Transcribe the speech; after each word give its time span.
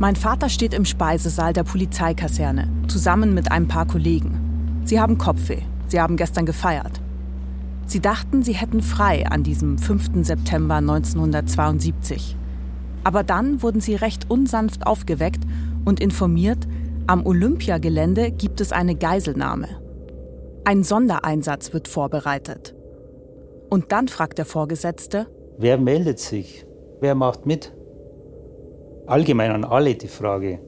Mein 0.00 0.14
Vater 0.14 0.48
steht 0.48 0.74
im 0.74 0.84
Speisesaal 0.84 1.52
der 1.52 1.64
Polizeikaserne, 1.64 2.68
zusammen 2.86 3.34
mit 3.34 3.50
ein 3.50 3.66
paar 3.66 3.84
Kollegen. 3.84 4.82
Sie 4.84 5.00
haben 5.00 5.18
Kopfweh. 5.18 5.62
Sie 5.88 6.00
haben 6.00 6.16
gestern 6.16 6.46
gefeiert. 6.46 7.00
Sie 7.86 7.98
dachten, 7.98 8.44
sie 8.44 8.52
hätten 8.52 8.80
frei 8.80 9.26
an 9.26 9.42
diesem 9.42 9.76
5. 9.76 10.24
September 10.24 10.76
1972. 10.76 12.36
Aber 13.02 13.24
dann 13.24 13.60
wurden 13.60 13.80
sie 13.80 13.96
recht 13.96 14.30
unsanft 14.30 14.86
aufgeweckt 14.86 15.42
und 15.84 15.98
informiert, 15.98 16.68
am 17.08 17.26
Olympiagelände 17.26 18.30
gibt 18.30 18.60
es 18.60 18.70
eine 18.70 18.94
Geiselnahme. 18.94 19.68
Ein 20.64 20.84
Sondereinsatz 20.84 21.72
wird 21.72 21.88
vorbereitet. 21.88 22.74
Und 23.68 23.90
dann 23.90 24.06
fragt 24.06 24.38
der 24.38 24.44
Vorgesetzte, 24.44 25.26
wer 25.56 25.76
meldet 25.76 26.20
sich? 26.20 26.66
Wer 27.00 27.16
macht 27.16 27.46
mit? 27.46 27.72
Allgemein 29.08 29.50
an 29.50 29.64
alle 29.64 29.94
die 29.94 30.06
Frage. 30.06 30.58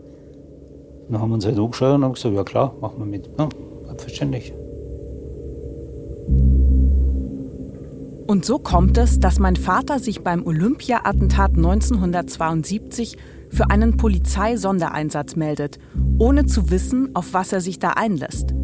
Dann 1.08 1.20
haben 1.20 1.28
wir 1.28 1.34
uns 1.34 1.44
halt 1.44 1.58
angeschaut 1.58 1.94
und 1.94 2.04
haben 2.04 2.14
gesagt, 2.14 2.34
ja 2.34 2.42
klar, 2.42 2.74
machen 2.80 2.98
wir 2.98 3.04
mit. 3.04 3.28
Ja, 3.38 3.48
selbstverständlich. 3.86 4.52
Und 8.26 8.44
so 8.46 8.58
kommt 8.58 8.96
es, 8.96 9.20
dass 9.20 9.38
mein 9.40 9.56
Vater 9.56 9.98
sich 9.98 10.22
beim 10.22 10.46
Olympia-Attentat 10.46 11.50
1972 11.56 13.18
für 13.50 13.68
einen 13.70 13.98
Polizeisondereinsatz 13.98 15.36
meldet, 15.36 15.78
ohne 16.18 16.46
zu 16.46 16.70
wissen, 16.70 17.14
auf 17.14 17.34
was 17.34 17.52
er 17.52 17.60
sich 17.60 17.78
da 17.78 17.90
einlässt. 17.90 18.54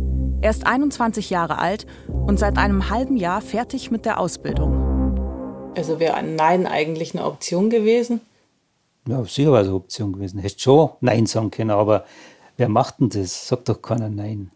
Er 0.40 0.50
ist 0.50 0.66
21 0.66 1.28
Jahre 1.28 1.58
alt 1.58 1.86
und 2.08 2.38
seit 2.38 2.56
einem 2.56 2.88
halben 2.88 3.16
Jahr 3.16 3.42
fertig 3.42 3.90
mit 3.90 4.06
der 4.06 4.20
Ausbildung. 4.20 4.86
Also 5.76 6.00
wäre 6.00 6.14
ein 6.14 6.36
Nein 6.36 6.66
eigentlich 6.66 7.14
eine 7.14 7.26
Option 7.26 7.68
gewesen? 7.68 8.20
Ja, 9.06 9.24
sicher 9.24 9.52
war 9.52 9.60
es 9.60 9.68
eine 9.68 9.76
Option 9.76 10.12
gewesen. 10.12 10.40
Hättest 10.40 10.62
schon 10.62 10.90
Nein 11.00 11.26
sagen 11.26 11.50
können, 11.50 11.70
aber 11.70 12.04
wer 12.56 12.68
macht 12.68 13.00
denn 13.00 13.08
das? 13.08 13.48
Sagt 13.48 13.68
doch 13.68 13.80
keiner 13.80 14.08
Nein. 14.08 14.50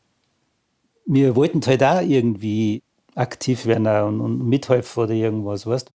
Wir 1.07 1.37
wollten 1.37 1.61
halt 1.67 1.83
auch 1.83 2.01
irgendwie 2.01 2.83
aktiv 3.15 3.67
werden 3.67 3.87
und, 3.87 4.21
und 4.21 4.49
mithelfen 4.49 5.05
oder 5.05 5.13
irgendwas, 5.13 5.67
weißt 5.67 5.91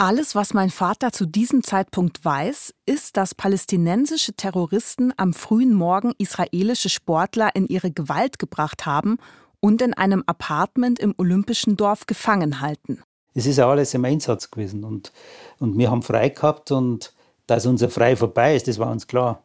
alles, 0.00 0.34
was 0.34 0.54
mein 0.54 0.70
Vater 0.70 1.12
zu 1.12 1.26
diesem 1.26 1.62
Zeitpunkt 1.62 2.24
weiß, 2.24 2.72
ist, 2.86 3.18
dass 3.18 3.34
palästinensische 3.34 4.32
Terroristen 4.32 5.12
am 5.18 5.34
frühen 5.34 5.74
Morgen 5.74 6.14
israelische 6.16 6.88
Sportler 6.88 7.54
in 7.54 7.66
ihre 7.66 7.90
Gewalt 7.90 8.38
gebracht 8.38 8.86
haben 8.86 9.18
und 9.60 9.82
in 9.82 9.92
einem 9.92 10.24
Apartment 10.24 10.98
im 11.00 11.14
Olympischen 11.18 11.76
Dorf 11.76 12.06
gefangen 12.06 12.62
halten. 12.62 13.02
Es 13.34 13.44
ist 13.44 13.58
ja 13.58 13.68
alles 13.68 13.92
im 13.92 14.06
Einsatz 14.06 14.50
gewesen 14.50 14.84
und, 14.84 15.12
und 15.58 15.76
wir 15.76 15.90
haben 15.90 16.02
frei 16.02 16.30
gehabt 16.30 16.70
und 16.70 17.12
dass 17.50 17.66
unser 17.66 17.90
Frei 17.90 18.14
vorbei 18.14 18.54
ist, 18.54 18.68
das 18.68 18.78
war 18.78 18.92
uns 18.92 19.08
klar. 19.08 19.42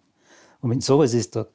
Und 0.62 0.70
wenn 0.70 0.80
sowas 0.80 1.16
ist, 1.16 1.36
da, 1.36 1.48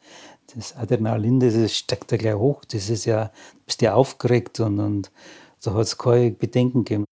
das 0.52 0.76
Adrenalin, 0.76 1.38
das 1.38 1.76
steckt 1.76 2.10
ja 2.10 2.18
gleich 2.18 2.34
hoch, 2.34 2.64
das 2.64 2.90
ist 2.90 3.04
ja, 3.04 3.26
du 3.26 3.60
bist 3.66 3.80
ja 3.82 3.94
aufgeregt 3.94 4.58
und, 4.58 4.80
und 4.80 5.12
da 5.62 5.74
hat 5.74 5.82
es 5.82 5.96
keine 5.96 6.32
Bedenken 6.32 6.82
gegeben. 6.82 7.04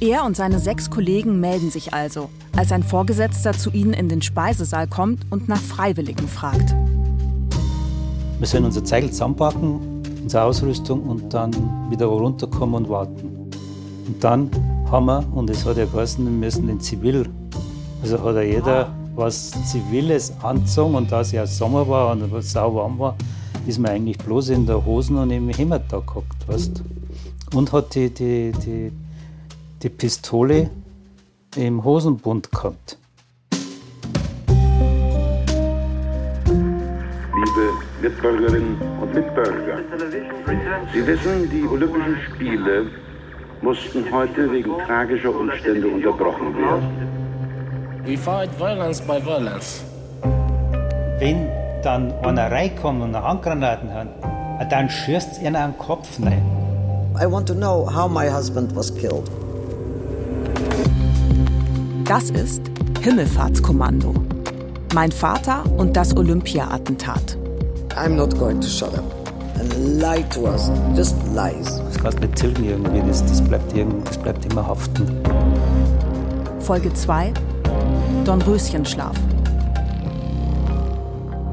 Er 0.00 0.24
und 0.24 0.34
seine 0.34 0.60
sechs 0.60 0.88
Kollegen 0.88 1.40
melden 1.40 1.70
sich 1.70 1.92
also, 1.92 2.30
als 2.56 2.72
ein 2.72 2.82
Vorgesetzter 2.82 3.52
zu 3.52 3.70
ihnen 3.70 3.92
in 3.92 4.08
den 4.08 4.22
Speisesaal 4.22 4.88
kommt 4.88 5.26
und 5.30 5.46
nach 5.46 5.60
Freiwilligen 5.60 6.26
fragt. 6.26 6.74
Wir 8.38 8.46
sollen 8.46 8.64
unser 8.64 8.82
Zeigel 8.82 9.10
zusammenpacken, 9.10 10.02
unsere 10.22 10.44
Ausrüstung 10.44 11.02
und 11.02 11.34
dann 11.34 11.52
wieder 11.90 12.06
runterkommen 12.06 12.76
und 12.76 12.88
warten. 12.88 13.50
Und 14.06 14.24
dann 14.24 14.50
haben 14.90 15.06
wir, 15.06 15.24
und 15.34 15.48
es 15.50 15.64
hat 15.64 15.76
ja 15.76 15.84
geheißen, 15.84 16.24
wir 16.24 16.32
müssen 16.32 16.68
in 16.68 16.80
Zivil. 16.80 17.28
Also 18.02 18.20
hat 18.24 18.34
ja 18.34 18.42
jeder 18.42 18.92
was 19.14 19.52
Ziviles 19.70 20.32
angezogen 20.42 20.96
und 20.96 21.12
da 21.12 21.20
es 21.20 21.30
ja 21.30 21.46
Sommer 21.46 21.86
war 21.88 22.10
und 22.12 22.32
es 22.32 22.52
sau 22.52 22.74
warm 22.74 22.98
war, 22.98 23.14
ist 23.66 23.78
man 23.78 23.92
eigentlich 23.92 24.18
bloß 24.18 24.48
in 24.48 24.66
der 24.66 24.84
Hosen 24.84 25.16
und 25.18 25.30
im 25.30 25.48
Hemd 25.50 25.82
da 25.90 26.00
gehockt, 26.00 26.48
weißt 26.48 26.82
Und 27.54 27.72
hat 27.72 27.94
die, 27.94 28.10
die, 28.10 28.52
die, 28.64 28.90
die 29.82 29.88
Pistole 29.88 30.70
im 31.56 31.84
Hosenbund 31.84 32.50
gehabt. 32.50 32.98
Liebe 36.48 37.70
Mitbürgerinnen 38.02 38.76
und 39.00 39.14
Mitbürger, 39.14 39.78
Sie 40.92 41.06
wissen, 41.06 41.48
die 41.50 41.64
Olympischen 41.68 42.16
Spiele 42.28 42.86
mussten 43.62 44.10
heute 44.10 44.50
wegen 44.50 44.70
tragischer 44.86 45.34
Umstände 45.34 45.86
unterbrochen 45.86 46.56
werden. 46.56 47.10
We 48.04 48.16
fight 48.16 48.50
violence 48.58 49.00
by 49.00 49.20
violence. 49.24 49.82
Wenn 51.18 51.48
dann 51.82 52.12
einer 52.22 52.50
reinkommt 52.50 53.02
und 53.02 53.14
eine 53.14 53.22
Handgranaten 53.26 53.92
hat, 53.92 54.08
dann 54.72 54.88
schießt 54.88 55.42
er 55.42 55.54
einen 55.54 55.76
Kopf 55.78 56.18
rein. 56.22 56.42
I 57.20 57.30
want 57.30 57.46
to 57.48 57.54
know 57.54 57.86
how 57.86 58.08
my 58.08 58.28
husband 58.28 58.74
was 58.74 58.94
killed. 58.94 59.30
Das 62.04 62.30
ist 62.30 62.62
Himmelfahrtskommando. 63.02 64.14
Mein 64.94 65.12
Vater 65.12 65.62
und 65.76 65.96
das 65.96 66.16
Olympia-Attentat. 66.16 67.36
I'm 67.96 68.16
not 68.16 68.36
going 68.38 68.60
to 68.60 68.68
shut 68.68 68.94
up 68.94 69.04
and 69.58 70.00
lie 70.00 70.22
to 70.30 70.46
us. 70.46 70.70
Just 70.96 71.16
lies. 71.34 71.80
Das 72.02 72.16
kannst 72.16 72.20
nicht 72.20 72.36
tilgen 72.36 72.64
irgendwie, 72.64 73.06
das, 73.06 73.20
das, 73.26 73.46
bleibt 73.46 73.76
irgendwie, 73.76 74.02
das 74.06 74.16
bleibt 74.16 74.50
immer 74.50 74.66
haften. 74.66 75.22
Folge 76.60 76.90
2 76.94 77.30
Dornröschenschlaf. 78.24 79.14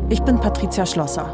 Ich 0.07 0.21
bin 0.21 0.39
Patricia 0.39 0.85
Schlosser. 0.85 1.25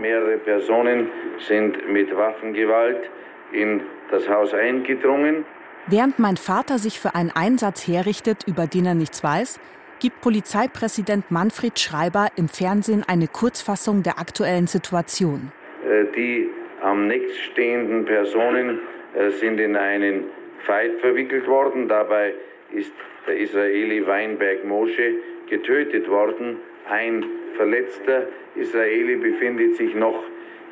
Mehrere 0.00 0.38
Personen 0.38 1.06
sind 1.46 1.76
mit 1.88 2.08
Waffengewalt 2.16 3.08
in 3.52 3.82
das 4.10 4.28
Haus 4.28 4.54
eingedrungen. 4.54 5.44
Während 5.86 6.18
mein 6.18 6.36
Vater 6.36 6.78
sich 6.80 6.98
für 6.98 7.14
einen 7.14 7.30
Einsatz 7.30 7.86
herrichtet, 7.86 8.42
über 8.48 8.66
den 8.66 8.86
er 8.86 8.96
nichts 8.96 9.22
weiß, 9.22 9.60
gibt 9.98 10.20
Polizeipräsident 10.20 11.30
Manfred 11.30 11.78
Schreiber 11.78 12.28
im 12.36 12.48
Fernsehen 12.48 13.04
eine 13.06 13.28
Kurzfassung 13.28 14.02
der 14.02 14.18
aktuellen 14.18 14.66
Situation. 14.66 15.52
Äh, 15.84 16.04
die 16.16 16.48
am 16.82 17.08
nächststehenden 17.08 18.04
Personen 18.04 18.80
äh, 19.14 19.30
sind 19.30 19.58
in 19.58 19.76
einen 19.76 20.24
Fight 20.66 21.00
verwickelt 21.00 21.46
worden. 21.46 21.88
Dabei 21.88 22.34
ist 22.72 22.92
der 23.26 23.38
Israeli 23.38 24.06
Weinberg 24.06 24.64
Moshe 24.64 25.14
getötet 25.48 26.08
worden. 26.08 26.58
Ein 26.88 27.24
verletzter 27.56 28.26
Israeli 28.54 29.16
befindet 29.16 29.76
sich 29.76 29.94
noch 29.94 30.22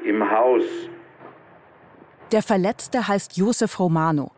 im 0.05 0.31
Haus. 0.31 0.65
Der 2.33 2.43
Verletzte 2.43 3.07
heißt 3.07 3.37
Josef 3.37 3.79
Romano, 3.79 4.33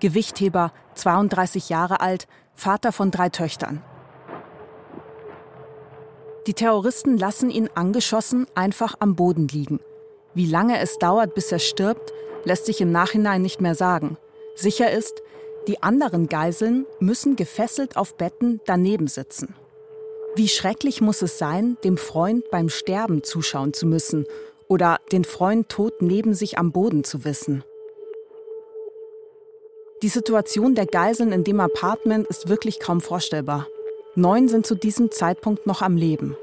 Gewichtheber, 0.00 0.72
32 0.94 1.68
Jahre 1.68 2.00
alt, 2.00 2.26
Vater 2.54 2.92
von 2.92 3.10
drei 3.10 3.28
Töchtern. 3.28 3.82
Die 6.46 6.54
Terroristen 6.54 7.16
lassen 7.16 7.48
ihn 7.48 7.70
angeschossen 7.74 8.46
einfach 8.54 8.96
am 8.98 9.16
Boden 9.16 9.48
liegen. 9.48 9.80
Wie 10.34 10.46
lange 10.46 10.78
es 10.78 10.98
dauert, 10.98 11.34
bis 11.34 11.50
er 11.50 11.58
stirbt, 11.58 12.12
lässt 12.44 12.66
sich 12.66 12.80
im 12.80 12.92
Nachhinein 12.92 13.40
nicht 13.40 13.60
mehr 13.60 13.74
sagen. 13.74 14.18
Sicher 14.54 14.90
ist, 14.90 15.22
die 15.66 15.82
anderen 15.82 16.28
Geiseln 16.28 16.86
müssen 17.00 17.36
gefesselt 17.36 17.96
auf 17.96 18.16
Betten 18.16 18.60
daneben 18.66 19.06
sitzen. 19.06 19.54
Wie 20.36 20.48
schrecklich 20.48 21.00
muss 21.00 21.22
es 21.22 21.38
sein, 21.38 21.78
dem 21.84 21.96
Freund 21.96 22.50
beim 22.50 22.68
Sterben 22.68 23.22
zuschauen 23.22 23.72
zu 23.72 23.86
müssen 23.86 24.26
oder 24.68 24.98
den 25.12 25.24
Freund 25.24 25.68
tot 25.68 26.02
neben 26.02 26.34
sich 26.34 26.58
am 26.58 26.72
Boden 26.72 27.04
zu 27.04 27.24
wissen. 27.24 27.64
Die 30.02 30.08
Situation 30.08 30.74
der 30.74 30.86
Geiseln 30.86 31.32
in 31.32 31.44
dem 31.44 31.60
Apartment 31.60 32.26
ist 32.26 32.48
wirklich 32.48 32.80
kaum 32.80 33.00
vorstellbar. 33.00 33.66
Neun 34.16 34.48
sind 34.48 34.66
zu 34.66 34.74
diesem 34.74 35.10
Zeitpunkt 35.10 35.66
noch 35.66 35.82
am 35.82 35.96
Leben. 35.96 36.36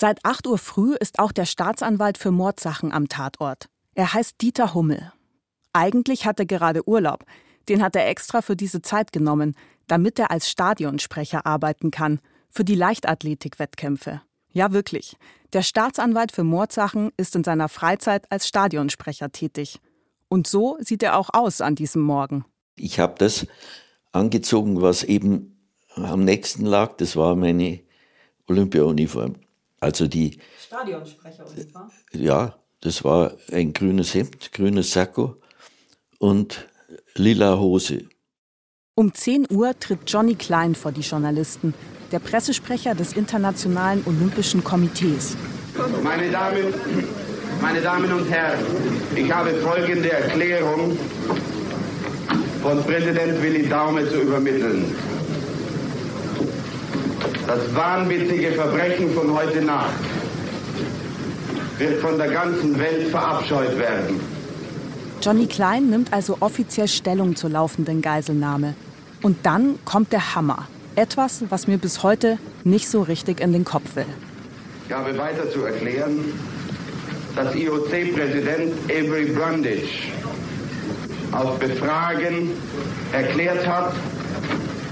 Seit 0.00 0.24
8 0.24 0.46
Uhr 0.46 0.56
früh 0.56 0.94
ist 0.98 1.18
auch 1.18 1.30
der 1.30 1.44
Staatsanwalt 1.44 2.16
für 2.16 2.30
Mordsachen 2.30 2.90
am 2.90 3.08
Tatort. 3.08 3.68
Er 3.94 4.14
heißt 4.14 4.40
Dieter 4.40 4.72
Hummel. 4.72 5.12
Eigentlich 5.74 6.24
hat 6.24 6.38
er 6.38 6.46
gerade 6.46 6.88
Urlaub. 6.88 7.26
Den 7.68 7.82
hat 7.82 7.94
er 7.94 8.08
extra 8.08 8.40
für 8.40 8.56
diese 8.56 8.80
Zeit 8.80 9.12
genommen, 9.12 9.54
damit 9.88 10.18
er 10.18 10.30
als 10.30 10.48
Stadionsprecher 10.48 11.44
arbeiten 11.44 11.90
kann, 11.90 12.20
für 12.48 12.64
die 12.64 12.76
Leichtathletik-Wettkämpfe. 12.76 14.22
Ja, 14.52 14.72
wirklich. 14.72 15.18
Der 15.52 15.60
Staatsanwalt 15.60 16.32
für 16.32 16.44
Mordsachen 16.44 17.10
ist 17.18 17.36
in 17.36 17.44
seiner 17.44 17.68
Freizeit 17.68 18.24
als 18.32 18.48
Stadionsprecher 18.48 19.32
tätig. 19.32 19.80
Und 20.30 20.46
so 20.46 20.78
sieht 20.80 21.02
er 21.02 21.18
auch 21.18 21.28
aus 21.34 21.60
an 21.60 21.74
diesem 21.74 22.00
Morgen. 22.00 22.46
Ich 22.74 22.98
habe 23.00 23.16
das 23.18 23.46
angezogen, 24.12 24.80
was 24.80 25.04
eben 25.04 25.60
am 25.94 26.24
nächsten 26.24 26.64
lag. 26.64 26.96
Das 26.96 27.16
war 27.16 27.36
meine 27.36 27.80
Olympia-Uniform. 28.48 29.36
Also 29.80 30.06
die. 30.06 30.38
Stadionsprecheruniform? 30.66 31.90
Ja, 32.12 32.54
Das 32.82 33.04
war 33.04 33.32
ein 33.52 33.72
grünes 33.74 34.14
Hemd, 34.14 34.52
grünes 34.52 34.92
Sakko 34.92 35.36
und 36.18 36.66
lila 37.14 37.58
Hose. 37.58 38.04
Um 38.94 39.12
10 39.12 39.48
Uhr 39.50 39.78
tritt 39.78 40.00
Johnny 40.06 40.34
Klein 40.34 40.74
vor 40.74 40.90
die 40.92 41.02
Journalisten, 41.02 41.74
der 42.10 42.20
Pressesprecher 42.20 42.94
des 42.94 43.12
Internationalen 43.12 44.02
Olympischen 44.06 44.64
Komitees. 44.64 45.36
Meine 46.02 46.30
Damen, 46.30 46.74
meine 47.60 47.80
Damen 47.82 48.10
und 48.12 48.30
Herren, 48.30 48.64
ich 49.14 49.30
habe 49.30 49.50
folgende 49.60 50.10
Erklärung 50.10 50.98
von 52.62 52.82
Präsident 52.84 53.42
Willi 53.42 53.68
Daume 53.68 54.08
zu 54.08 54.22
übermitteln. 54.22 54.96
Das 57.46 57.74
wahnwitzige 57.74 58.52
Verbrechen 58.52 59.12
von 59.14 59.34
heute 59.34 59.62
Nacht 59.62 59.94
wird 61.78 62.00
von 62.00 62.18
der 62.18 62.30
ganzen 62.30 62.78
Welt 62.78 63.08
verabscheut 63.08 63.78
werden. 63.78 64.20
Johnny 65.22 65.46
Klein 65.46 65.90
nimmt 65.90 66.12
also 66.12 66.36
offiziell 66.40 66.88
Stellung 66.88 67.36
zur 67.36 67.50
laufenden 67.50 68.02
Geiselnahme. 68.02 68.74
Und 69.22 69.38
dann 69.44 69.78
kommt 69.84 70.12
der 70.12 70.34
Hammer. 70.34 70.68
Etwas, 70.96 71.44
was 71.50 71.66
mir 71.66 71.78
bis 71.78 72.02
heute 72.02 72.38
nicht 72.64 72.88
so 72.88 73.02
richtig 73.02 73.40
in 73.40 73.52
den 73.52 73.64
Kopf 73.64 73.96
will. 73.96 74.06
Ich 74.88 74.94
habe 74.94 75.16
weiter 75.16 75.50
zu 75.50 75.64
erklären, 75.64 76.32
dass 77.36 77.54
IOC-Präsident 77.54 78.72
Avery 78.86 79.26
Brundage 79.26 79.88
auf 81.32 81.58
Befragen 81.58 82.50
erklärt 83.12 83.66
hat, 83.66 83.92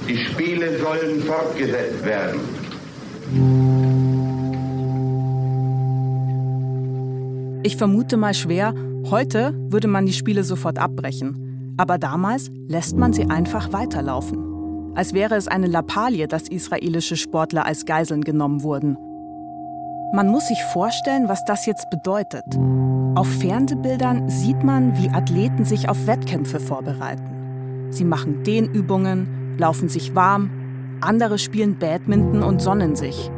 die 0.08 0.16
Spiele 0.16 0.78
sollen 0.78 1.22
fortgesetzt 1.22 2.04
werden. 2.04 2.40
Ich 7.62 7.76
vermute 7.76 8.16
mal 8.16 8.32
schwer, 8.32 8.72
heute 9.10 9.52
würde 9.68 9.88
man 9.88 10.06
die 10.06 10.12
Spiele 10.12 10.44
sofort 10.44 10.78
abbrechen. 10.78 11.74
Aber 11.76 11.98
damals 11.98 12.50
lässt 12.66 12.96
man 12.96 13.12
sie 13.12 13.26
einfach 13.26 13.72
weiterlaufen. 13.72 14.94
Als 14.94 15.12
wäre 15.12 15.36
es 15.36 15.46
eine 15.46 15.66
Lappalie, 15.66 16.26
dass 16.26 16.48
israelische 16.48 17.16
Sportler 17.16 17.66
als 17.66 17.84
Geiseln 17.84 18.24
genommen 18.24 18.62
wurden. 18.62 18.96
Man 20.12 20.28
muss 20.28 20.48
sich 20.48 20.60
vorstellen, 20.72 21.28
was 21.28 21.44
das 21.44 21.66
jetzt 21.66 21.90
bedeutet. 21.90 22.44
Auf 23.14 23.28
Fernsehbildern 23.40 24.28
sieht 24.30 24.64
man, 24.64 24.96
wie 24.96 25.10
Athleten 25.10 25.64
sich 25.64 25.88
auf 25.88 26.06
Wettkämpfe 26.06 26.58
vorbereiten. 26.58 27.90
Sie 27.90 28.04
machen 28.04 28.42
Dehnübungen, 28.42 29.37
laufen 29.58 29.88
sich 29.88 30.14
warm, 30.14 30.50
andere 31.00 31.38
spielen 31.38 31.78
Badminton 31.78 32.42
und 32.42 32.60
sonnen 32.60 32.96
sich. 32.96 33.30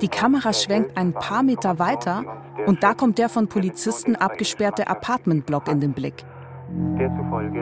Die 0.00 0.08
Kamera 0.08 0.52
schwenkt 0.52 0.96
ein 0.96 1.12
paar 1.12 1.42
Meter 1.42 1.78
weiter 1.78 2.24
und 2.66 2.82
da 2.82 2.94
kommt 2.94 3.18
der 3.18 3.28
von 3.28 3.48
Polizisten 3.48 4.16
abgesperrte 4.16 4.88
Apartmentblock 4.88 5.68
in 5.68 5.80
den 5.80 5.92
Blick. 5.92 6.24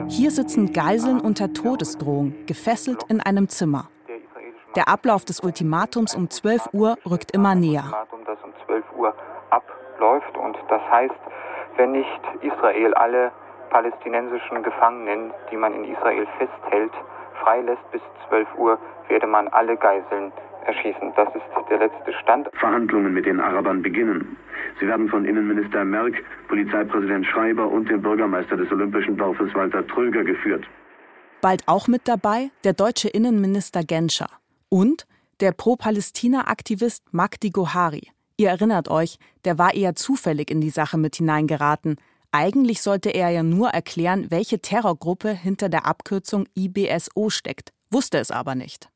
Hier 0.09 0.31
sitzen 0.31 0.73
Geiseln 0.73 1.21
unter 1.21 1.53
Todesdrohung, 1.53 2.35
gefesselt 2.47 3.05
in 3.09 3.21
einem 3.21 3.49
Zimmer. 3.49 3.89
Der 4.77 4.89
Ablauf 4.89 5.25
des 5.25 5.41
Ultimatums 5.41 6.15
um 6.15 6.31
12 6.31 6.69
Uhr 6.73 6.97
rückt 7.09 7.33
immer 7.33 7.55
näher. 7.55 7.85
Das 8.27 8.39
12 8.67 8.85
Uhr 8.97 9.15
abläuft 9.51 10.37
und 10.37 10.57
das 10.69 10.83
heißt, 10.91 11.15
wenn 11.77 11.93
nicht 11.93 12.21
Israel 12.43 12.95
alle 12.95 13.33
palästinensischen 13.71 14.63
Gefangenen, 14.63 15.33
die 15.51 15.57
man 15.57 15.75
in 15.75 15.85
Israel 15.85 16.27
festhält, 16.39 16.93
freilässt 17.43 17.91
bis 17.93 18.01
12 18.29 18.49
Uhr, 18.57 18.79
werde 19.09 19.27
man 19.27 19.49
alle 19.49 19.77
Geiseln 19.77 20.33
erschießen. 20.67 21.13
Das 21.17 21.29
ist 21.35 21.71
der 21.71 21.79
letzte 21.79 22.13
Stand. 22.23 22.49
Verhandlungen 22.55 23.15
mit 23.15 23.27
den 23.27 23.41
Arabern 23.41 23.83
beginnen. 23.83 24.37
Sie 24.81 24.87
werden 24.87 25.09
von 25.09 25.25
Innenminister 25.25 25.85
Merck, 25.85 26.15
Polizeipräsident 26.49 27.27
Schreiber 27.27 27.67
und 27.69 27.89
dem 27.89 28.03
Bürgermeister 28.03 28.57
des 28.57 28.71
Olympischen 28.71 29.17
Dorfes 29.17 29.55
Walter 29.55 29.87
Tröger 29.87 30.25
geführt. 30.25 30.65
Bald 31.41 31.63
auch 31.67 31.89
mit 31.89 32.09
dabei 32.09 32.51
der 32.65 32.73
deutsche 32.73 33.09
Innenminister 33.09 33.83
Genscher 33.83 34.29
und 34.69 35.07
der 35.41 35.53
Pro-Palästina-Aktivist 35.53 37.05
Magdi 37.13 37.51
Gohari. 37.51 38.09
Ihr 38.37 38.51
erinnert 38.51 38.89
euch, 38.89 39.19
der 39.45 39.59
war 39.59 39.75
eher 39.75 39.95
zufällig 39.95 40.51
in 40.51 40.61
die 40.61 40.71
Sache 40.71 40.99
mit 40.99 41.17
hineingeraten. 41.17 41.97
Eigentlich 42.31 42.83
sollte 42.83 43.11
er 43.11 43.31
ja 43.31 43.43
nur 43.43 43.71
erklären, 43.71 44.31
welche 44.31 44.61
Terrorgruppe 44.61 45.33
hinter 45.33 45.69
der 45.69 45.87
Abkürzung 45.87 46.47
IBSO 46.55 47.31
steckt, 47.31 47.73
wusste 47.91 48.19
es 48.19 48.31
aber 48.31 48.55
nicht. 48.55 48.91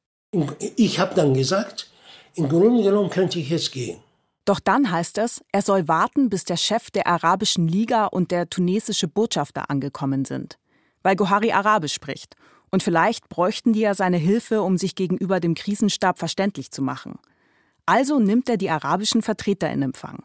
Ich 0.76 0.98
habe 0.98 1.14
dann 1.14 1.34
gesagt, 1.34 1.90
im 2.34 2.48
Grunde 2.48 2.82
genommen 2.82 3.10
könnte 3.10 3.38
ich 3.38 3.50
jetzt 3.50 3.72
gehen. 3.72 3.98
Doch 4.44 4.60
dann 4.60 4.90
heißt 4.90 5.18
es, 5.18 5.42
er 5.52 5.62
soll 5.62 5.88
warten, 5.88 6.28
bis 6.28 6.44
der 6.44 6.56
Chef 6.56 6.90
der 6.90 7.06
Arabischen 7.06 7.68
Liga 7.68 8.06
und 8.06 8.30
der 8.30 8.50
tunesische 8.50 9.08
Botschafter 9.08 9.70
angekommen 9.70 10.24
sind. 10.24 10.58
Weil 11.02 11.16
Gohari 11.16 11.52
Arabisch 11.52 11.94
spricht. 11.94 12.34
Und 12.70 12.82
vielleicht 12.82 13.28
bräuchten 13.28 13.72
die 13.72 13.80
ja 13.80 13.94
seine 13.94 14.16
Hilfe, 14.16 14.62
um 14.62 14.78
sich 14.78 14.94
gegenüber 14.94 15.40
dem 15.40 15.54
Krisenstab 15.54 16.18
verständlich 16.18 16.70
zu 16.70 16.82
machen. 16.82 17.18
Also 17.86 18.18
nimmt 18.18 18.48
er 18.48 18.56
die 18.56 18.70
arabischen 18.70 19.22
Vertreter 19.22 19.70
in 19.70 19.82
Empfang. 19.82 20.24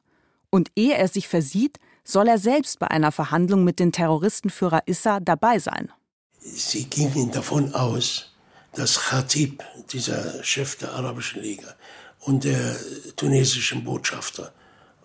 Und 0.50 0.72
ehe 0.76 0.96
er 0.96 1.10
sich 1.10 1.28
versieht, 1.28 1.78
soll 2.08 2.28
er 2.28 2.38
selbst 2.38 2.80
bei 2.80 2.88
einer 2.88 3.12
Verhandlung 3.12 3.64
mit 3.64 3.80
dem 3.80 3.92
Terroristenführer 3.92 4.84
Issa 4.86 5.20
dabei 5.20 5.60
sein. 5.60 5.92
Sie 6.40 6.86
gingen 6.86 7.32
davon 7.32 7.74
aus, 7.74 8.32
dass 8.74 9.00
Khatib, 9.00 9.64
dieser 9.92 10.42
Chef 10.44 10.78
der 10.78 10.94
Arabischen 10.94 11.42
Liga, 11.42 11.76
und 12.22 12.44
der 12.44 12.76
tunesischen 13.16 13.84
Botschafter 13.84 14.54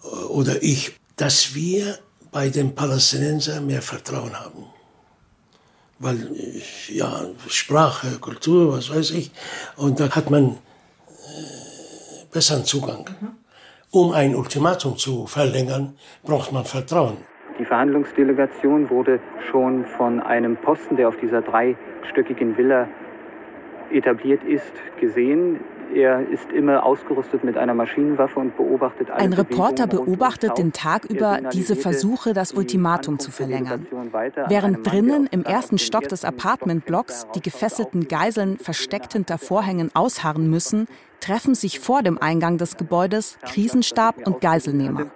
äh, 0.03 0.07
oder 0.07 0.63
ich, 0.63 0.93
dass 1.17 1.55
wir 1.55 1.99
bei 2.31 2.49
den 2.49 2.75
Palästinensern 2.75 3.67
mehr 3.67 3.83
Vertrauen 3.83 4.39
haben. 4.39 4.67
Weil, 5.99 6.19
äh, 6.37 6.63
ja, 6.93 7.27
Sprache, 7.49 8.19
Kultur, 8.19 8.73
was 8.77 8.91
weiß 8.91 9.11
ich, 9.11 9.31
und 9.77 9.99
da 9.99 10.09
hat 10.11 10.31
man 10.31 10.45
äh, 10.51 10.57
besseren 12.31 12.65
Zugang. 12.65 13.09
Um 13.95 14.13
ein 14.13 14.35
Ultimatum 14.35 14.97
zu 14.97 15.27
verlängern, 15.27 15.99
braucht 16.25 16.51
man 16.51 16.65
Vertrauen. 16.65 17.19
Die 17.59 17.65
Verhandlungsdelegation 17.67 18.89
wurde 18.89 19.21
schon 19.51 19.85
von 19.85 20.19
einem 20.19 20.57
Posten, 20.57 20.97
der 20.97 21.09
auf 21.09 21.17
dieser 21.19 21.43
dreistöckigen 21.43 22.57
Villa 22.57 22.89
etabliert 23.93 24.43
ist, 24.45 24.73
gesehen. 24.99 25.61
Er 25.95 26.27
ist 26.29 26.51
immer 26.53 26.85
ausgerüstet 26.85 27.45
mit 27.45 27.57
einer 27.59 27.75
Maschinenwaffe 27.75 28.41
und 28.41 28.57
beobachtet 28.57 29.11
alle 29.11 29.21
Ein 29.21 29.33
Reporter 29.33 29.87
beobachtet 29.87 30.57
den 30.59 30.73
Tag 30.73 31.05
über 31.05 31.41
diese 31.53 31.77
Versuche, 31.77 32.33
das 32.33 32.53
Ultimatum 32.53 33.19
zu 33.19 33.31
verlängern. 33.31 33.87
Während 34.49 34.87
drinnen 34.87 35.29
im 35.31 35.45
ersten 35.45 35.79
Stock 35.79 36.09
des 36.09 36.25
Apartmentblocks 36.25 37.27
die 37.35 37.43
gefesselten 37.43 38.09
Geiseln 38.09 38.59
versteckt 38.59 39.13
hinter 39.13 39.39
Vorhängen 39.39 39.91
ausharren 39.95 40.49
müssen, 40.49 40.87
treffen 41.21 41.55
sich 41.55 41.79
vor 41.79 42.03
dem 42.03 42.19
Eingang 42.19 42.59
des 42.59 42.77
Gebäudes 42.77 43.39
Krisenstab 43.45 44.27
und 44.27 44.41
Geiselnehmer. 44.41 45.07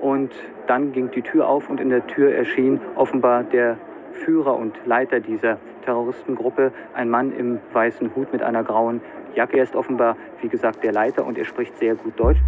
Und 0.00 0.32
dann 0.66 0.92
ging 0.92 1.10
die 1.10 1.22
Tür 1.22 1.48
auf 1.48 1.70
und 1.70 1.80
in 1.80 1.90
der 1.90 2.06
Tür 2.06 2.34
erschien 2.34 2.80
offenbar 2.96 3.44
der 3.44 3.78
Führer 4.12 4.56
und 4.56 4.74
Leiter 4.84 5.20
dieser 5.20 5.58
Terroristengruppe, 5.88 6.70
ein 6.92 7.08
Mann 7.08 7.32
im 7.32 7.60
weißen 7.72 8.14
Hut 8.14 8.30
mit 8.30 8.42
einer 8.42 8.62
grauen 8.62 9.00
Jacke. 9.34 9.56
Er 9.56 9.64
ist 9.64 9.74
offenbar, 9.74 10.18
wie 10.42 10.48
gesagt, 10.48 10.84
der 10.84 10.92
Leiter 10.92 11.24
und 11.24 11.38
er 11.38 11.46
spricht 11.46 11.78
sehr 11.78 11.94
gut 11.94 12.20
Deutsch. 12.20 12.40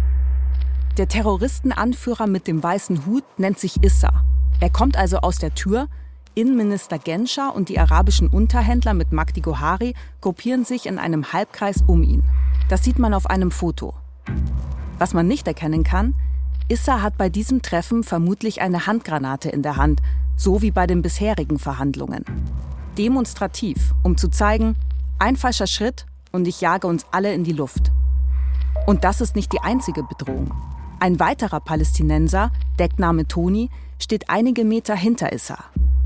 Der 0.99 1.07
Terroristenanführer 1.07 2.27
mit 2.27 2.45
dem 2.45 2.61
weißen 2.61 3.07
Hut 3.07 3.23
nennt 3.37 3.57
sich 3.57 3.83
Issa. 3.83 4.11
Er 4.59 4.69
kommt 4.69 4.95
also 4.95 5.17
aus 5.17 5.39
der 5.39 5.55
Tür. 5.55 5.87
Innenminister 6.35 6.99
Genscher 6.99 7.55
und 7.55 7.69
die 7.69 7.79
arabischen 7.79 8.27
Unterhändler 8.27 8.93
mit 8.93 9.11
Magdi 9.11 9.41
Gohari 9.41 9.95
gruppieren 10.21 10.63
sich 10.63 10.85
in 10.85 10.99
einem 10.99 11.33
Halbkreis 11.33 11.83
um 11.87 12.03
ihn. 12.03 12.21
Das 12.69 12.83
sieht 12.83 12.99
man 12.99 13.15
auf 13.15 13.25
einem 13.25 13.49
Foto. 13.49 13.95
Was 14.99 15.15
man 15.15 15.27
nicht 15.27 15.47
erkennen 15.47 15.83
kann, 15.83 16.13
Issa 16.69 17.01
hat 17.01 17.17
bei 17.17 17.29
diesem 17.29 17.63
Treffen 17.63 18.03
vermutlich 18.03 18.61
eine 18.61 18.85
Handgranate 18.85 19.49
in 19.49 19.63
der 19.63 19.77
Hand, 19.77 19.99
so 20.37 20.61
wie 20.61 20.71
bei 20.71 20.85
den 20.85 21.01
bisherigen 21.01 21.57
Verhandlungen. 21.57 22.23
Demonstrativ, 22.97 23.93
um 24.03 24.17
zu 24.17 24.27
zeigen, 24.29 24.75
ein 25.19 25.35
falscher 25.37 25.67
Schritt 25.67 26.05
und 26.31 26.47
ich 26.47 26.61
jage 26.61 26.87
uns 26.87 27.05
alle 27.11 27.33
in 27.33 27.43
die 27.43 27.53
Luft. 27.53 27.91
Und 28.85 29.03
das 29.03 29.21
ist 29.21 29.35
nicht 29.35 29.53
die 29.53 29.61
einzige 29.61 30.03
Bedrohung. 30.03 30.53
Ein 30.99 31.19
weiterer 31.19 31.59
Palästinenser, 31.59 32.51
Deckname 32.79 33.27
Toni, 33.27 33.69
steht 33.99 34.29
einige 34.29 34.65
Meter 34.65 34.95
hinter 34.95 35.31
Issa. 35.31 35.57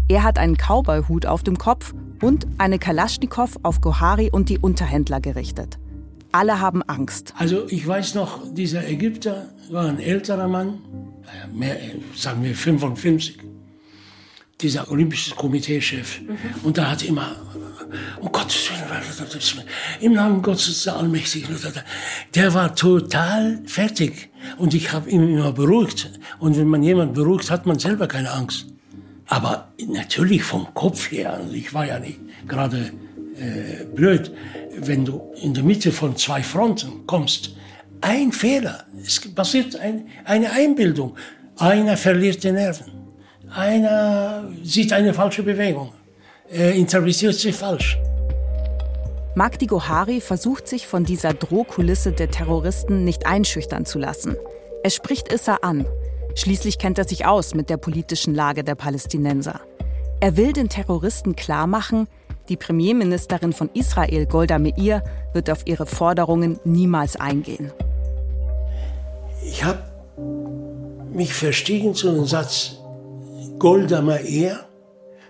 Er 0.07 0.23
hat 0.23 0.37
einen 0.37 0.57
Cowboy-Hut 0.57 1.25
auf 1.25 1.43
dem 1.43 1.57
Kopf 1.57 1.93
und 2.21 2.45
eine 2.57 2.77
Kalaschnikow 2.77 3.57
auf 3.63 3.81
Gohari 3.81 4.29
und 4.31 4.49
die 4.49 4.59
Unterhändler 4.59 5.19
gerichtet. 5.19 5.79
Alle 6.31 6.59
haben 6.59 6.83
Angst. 6.83 7.33
Also 7.37 7.67
ich 7.69 7.87
weiß 7.87 8.13
noch, 8.15 8.41
dieser 8.53 8.87
Ägypter 8.87 9.47
war 9.71 9.85
ein 9.85 9.99
älterer 9.99 10.47
Mann, 10.47 10.79
mehr, 11.53 11.77
sagen 12.15 12.43
wir 12.43 12.53
55. 12.53 13.39
dieser 14.61 14.89
Olympische 14.89 15.35
Komitee-Chef. 15.35 16.21
Mhm. 16.21 16.37
Und 16.63 16.77
da 16.77 16.91
hat 16.91 17.03
immer, 17.03 17.35
um 18.19 18.31
Gottes 18.31 18.69
Willen, 18.69 19.65
im 20.01 20.13
Namen 20.13 20.41
Gottes 20.41 20.83
der 20.83 20.95
Allmächtigen, 20.95 21.55
der 22.33 22.53
war 22.53 22.75
total 22.75 23.61
fertig. 23.65 24.29
Und 24.57 24.73
ich 24.73 24.91
habe 24.93 25.09
ihn 25.09 25.27
immer 25.37 25.51
beruhigt. 25.51 26.11
Und 26.39 26.57
wenn 26.57 26.67
man 26.67 26.83
jemanden 26.83 27.13
beruhigt, 27.13 27.49
hat 27.49 27.65
man 27.65 27.79
selber 27.79 28.07
keine 28.07 28.31
Angst. 28.31 28.67
Aber 29.27 29.73
natürlich 29.87 30.43
vom 30.43 30.73
Kopf 30.73 31.11
her, 31.11 31.33
also 31.33 31.53
ich 31.53 31.73
war 31.73 31.87
ja 31.87 31.99
nicht 31.99 32.19
gerade 32.47 32.91
äh, 33.37 33.83
blöd, 33.85 34.31
wenn 34.77 35.03
du 35.03 35.33
in 35.41 35.53
der 35.53 35.63
Mitte 35.63 35.91
von 35.91 36.15
zwei 36.15 36.43
Fronten 36.43 37.05
kommst. 37.07 37.55
Ein 38.01 38.31
Fehler, 38.31 38.85
es 39.03 39.19
passiert 39.33 39.75
ein, 39.77 40.07
eine 40.25 40.51
Einbildung. 40.51 41.15
Einer 41.57 41.97
verliert 41.97 42.43
die 42.43 42.51
Nerven. 42.51 43.04
Einer 43.53 44.43
sieht 44.63 44.91
eine 44.91 45.13
falsche 45.13 45.43
Bewegung, 45.43 45.91
er 46.49 46.73
interpretiert 46.73 47.35
sie 47.35 47.51
falsch. 47.51 47.97
Magdi 49.35 49.65
Gohari 49.65 50.21
versucht 50.21 50.67
sich 50.67 50.87
von 50.87 51.03
dieser 51.03 51.33
Drohkulisse 51.33 52.13
der 52.13 52.31
Terroristen 52.31 53.03
nicht 53.03 53.25
einschüchtern 53.25 53.85
zu 53.85 53.99
lassen. 53.99 54.37
Er 54.83 54.89
spricht 54.89 55.31
Issa 55.31 55.55
an. 55.61 55.85
Schließlich 56.35 56.77
kennt 56.77 56.97
er 56.97 57.05
sich 57.05 57.25
aus 57.25 57.53
mit 57.53 57.69
der 57.69 57.77
politischen 57.77 58.33
Lage 58.33 58.63
der 58.63 58.75
Palästinenser. 58.75 59.59
Er 60.21 60.37
will 60.37 60.53
den 60.53 60.69
Terroristen 60.69 61.35
klarmachen, 61.35 62.07
die 62.47 62.57
Premierministerin 62.57 63.53
von 63.53 63.69
Israel, 63.73 64.25
Golda 64.25 64.59
Meir, 64.59 65.03
wird 65.33 65.49
auf 65.49 65.65
ihre 65.65 65.85
Forderungen 65.85 66.59
niemals 66.63 67.15
eingehen. 67.15 67.71
Ich 69.43 69.63
habe 69.63 69.83
mich 71.11 71.33
verstiegen 71.33 71.93
zu 71.93 72.09
einem 72.09 72.25
Satz, 72.25 72.77
Golda 73.65 73.99
Meir 73.99 74.69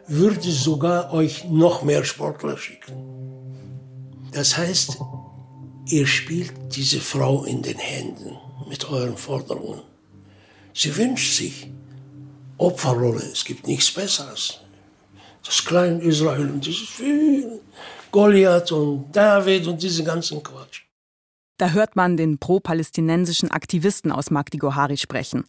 würde 0.07 0.51
sogar 0.51 1.13
euch 1.13 1.45
noch 1.45 1.83
mehr 1.83 2.03
Sportler 2.03 2.57
schicken. 2.57 2.93
Das 4.33 4.57
heißt, 4.57 4.97
ihr 5.87 6.05
spielt 6.05 6.51
diese 6.75 6.99
Frau 6.99 7.45
in 7.45 7.61
den 7.61 7.77
Händen 7.77 8.35
mit 8.67 8.89
euren 8.89 9.15
Forderungen. 9.15 9.79
Sie 10.73 10.97
wünscht 10.97 11.37
sich 11.37 11.71
Opferrolle. 12.57 13.23
Es 13.23 13.45
gibt 13.45 13.67
nichts 13.67 13.89
Besseres. 13.89 14.59
Das 15.45 15.63
kleine 15.63 16.03
Israel 16.03 16.49
und 16.49 16.65
dieses 16.65 16.89
viel 16.89 17.61
Goliath 18.11 18.69
und 18.73 19.15
David 19.15 19.65
und 19.65 19.81
diesen 19.81 20.03
ganzen 20.03 20.43
Quatsch. 20.43 20.81
Da 21.57 21.69
hört 21.69 21.95
man 21.95 22.17
den 22.17 22.37
pro-palästinensischen 22.37 23.49
Aktivisten 23.49 24.11
aus 24.11 24.29
Magdi 24.29 24.57
Gohari 24.57 24.97
sprechen. 24.97 25.45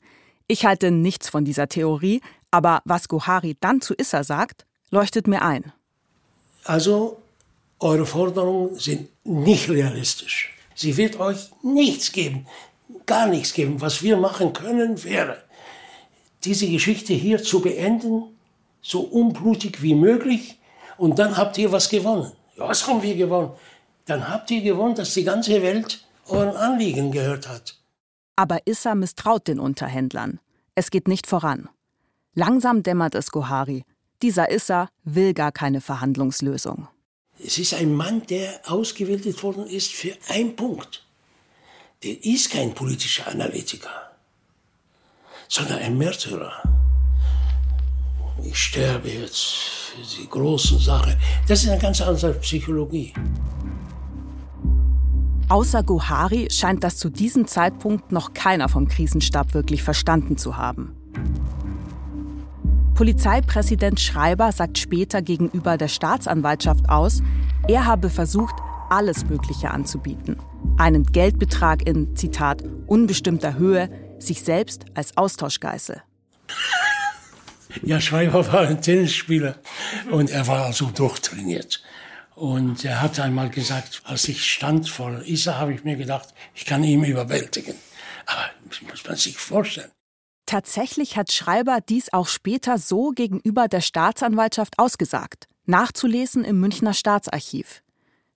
Ich 0.46 0.64
halte 0.64 0.92
nichts 0.92 1.28
von 1.28 1.44
dieser 1.44 1.66
Theorie, 1.66 2.20
aber 2.50 2.82
was 2.84 3.08
Gohari 3.08 3.56
dann 3.60 3.80
zu 3.80 3.94
Issa 3.94 4.24
sagt, 4.24 4.66
leuchtet 4.90 5.26
mir 5.26 5.42
ein. 5.42 5.72
Also, 6.64 7.22
eure 7.78 8.06
Forderungen 8.06 8.78
sind 8.78 9.08
nicht 9.24 9.68
realistisch. 9.68 10.54
Sie 10.74 10.96
wird 10.96 11.18
euch 11.20 11.50
nichts 11.62 12.12
geben, 12.12 12.46
gar 13.06 13.26
nichts 13.26 13.54
geben. 13.54 13.80
Was 13.80 14.02
wir 14.02 14.16
machen 14.16 14.52
können, 14.52 15.02
wäre, 15.04 15.42
diese 16.44 16.68
Geschichte 16.68 17.12
hier 17.12 17.42
zu 17.42 17.60
beenden, 17.60 18.36
so 18.82 19.00
unblutig 19.00 19.82
wie 19.82 19.94
möglich, 19.94 20.58
und 20.98 21.18
dann 21.18 21.36
habt 21.36 21.58
ihr 21.58 21.72
was 21.72 21.88
gewonnen. 21.88 22.32
Ja, 22.56 22.68
was 22.68 22.86
haben 22.86 23.02
wir 23.02 23.16
gewonnen? 23.16 23.50
Dann 24.06 24.28
habt 24.28 24.50
ihr 24.50 24.62
gewonnen, 24.62 24.94
dass 24.94 25.14
die 25.14 25.24
ganze 25.24 25.60
Welt 25.62 26.04
euren 26.28 26.56
Anliegen 26.56 27.12
gehört 27.12 27.48
hat. 27.48 27.76
Aber 28.36 28.60
Issa 28.66 28.94
misstraut 28.94 29.48
den 29.48 29.58
Unterhändlern. 29.58 30.40
Es 30.74 30.90
geht 30.90 31.08
nicht 31.08 31.26
voran. 31.26 31.68
Langsam 32.38 32.82
dämmert 32.82 33.14
es 33.14 33.30
Gohari. 33.30 33.82
Dieser 34.20 34.50
Issa 34.50 34.90
will 35.04 35.32
gar 35.32 35.52
keine 35.52 35.80
Verhandlungslösung. 35.80 36.86
Es 37.42 37.56
ist 37.56 37.72
ein 37.72 37.94
Mann, 37.94 38.26
der 38.26 38.60
ausgewählt 38.66 39.42
worden 39.42 39.66
ist 39.66 39.90
für 39.90 40.12
einen 40.28 40.54
Punkt. 40.54 41.02
Der 42.02 42.22
ist 42.22 42.50
kein 42.50 42.74
politischer 42.74 43.26
Analytiker, 43.26 44.10
sondern 45.48 45.78
ein 45.78 45.96
Märtyrer. 45.96 46.52
Ich 48.44 48.58
sterbe 48.58 49.08
jetzt 49.08 49.46
für 49.46 50.20
die 50.20 50.28
großen 50.28 50.78
Sachen. 50.78 51.16
Das 51.48 51.62
ist 51.62 51.70
eine 51.70 51.80
ganz 51.80 52.02
andere 52.02 52.34
Psychologie. 52.34 53.14
Außer 55.48 55.82
Gohari 55.82 56.48
scheint 56.50 56.84
das 56.84 56.98
zu 56.98 57.08
diesem 57.08 57.46
Zeitpunkt 57.46 58.12
noch 58.12 58.34
keiner 58.34 58.68
vom 58.68 58.88
Krisenstab 58.88 59.54
wirklich 59.54 59.82
verstanden 59.82 60.36
zu 60.36 60.58
haben. 60.58 60.94
Polizeipräsident 62.96 64.00
Schreiber 64.00 64.52
sagt 64.52 64.78
später 64.78 65.20
gegenüber 65.20 65.76
der 65.76 65.88
Staatsanwaltschaft 65.88 66.88
aus, 66.88 67.22
er 67.68 67.84
habe 67.84 68.08
versucht, 68.08 68.54
alles 68.88 69.26
Mögliche 69.26 69.70
anzubieten. 69.70 70.38
Einen 70.78 71.04
Geldbetrag 71.04 71.86
in, 71.86 72.16
Zitat, 72.16 72.62
unbestimmter 72.86 73.58
Höhe, 73.58 73.90
sich 74.18 74.42
selbst 74.42 74.86
als 74.94 75.14
Austauschgeißel. 75.18 76.02
Ja, 77.82 78.00
Schreiber 78.00 78.50
war 78.50 78.60
ein 78.60 78.80
Tennisspieler 78.80 79.56
und 80.10 80.30
er 80.30 80.46
war 80.46 80.64
also 80.64 80.86
durchtrainiert. 80.86 81.82
Und 82.34 82.82
er 82.82 83.02
hat 83.02 83.20
einmal 83.20 83.50
gesagt, 83.50 84.00
als 84.04 84.26
ich 84.26 84.50
stand 84.50 84.88
vor 84.88 85.20
Isa, 85.26 85.58
habe 85.58 85.74
ich 85.74 85.84
mir 85.84 85.96
gedacht, 85.96 86.32
ich 86.54 86.64
kann 86.64 86.82
ihn 86.82 87.04
überwältigen. 87.04 87.74
Aber 88.24 88.46
das 88.70 88.80
muss 88.80 89.04
man 89.06 89.16
sich 89.16 89.36
vorstellen. 89.36 89.90
Tatsächlich 90.46 91.16
hat 91.16 91.32
Schreiber 91.32 91.78
dies 91.86 92.12
auch 92.12 92.28
später 92.28 92.78
so 92.78 93.10
gegenüber 93.10 93.66
der 93.66 93.80
Staatsanwaltschaft 93.80 94.78
ausgesagt. 94.78 95.48
Nachzulesen 95.66 96.44
im 96.44 96.60
Münchner 96.60 96.94
Staatsarchiv. 96.94 97.82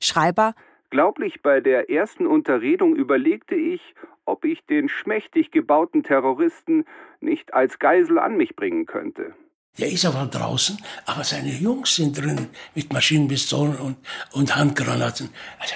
Schreiber 0.01 0.55
Glaublich 0.91 1.41
bei 1.41 1.61
der 1.61 1.89
ersten 1.89 2.27
Unterredung 2.27 2.97
überlegte 2.97 3.55
ich, 3.55 3.81
ob 4.25 4.45
ich 4.45 4.67
den 4.67 4.89
schmächtig 4.89 5.53
gebauten 5.53 6.03
Terroristen 6.03 6.85
nicht 7.21 7.55
als 7.55 7.79
Geisel 7.79 8.19
an 8.19 8.37
mich 8.37 8.57
bringen 8.57 8.87
könnte. 8.87 9.33
Der 9.79 9.91
ist 9.93 10.05
aber 10.05 10.27
draußen, 10.27 10.79
aber 11.07 11.23
seine 11.23 11.53
Jungs 11.53 11.95
sind 11.95 12.19
drin 12.19 12.49
mit 12.75 12.93
Maschinenpistolen 12.93 13.77
und, 13.77 13.97
und 14.33 14.57
Handgranaten. 14.57 15.31
Also, 15.61 15.75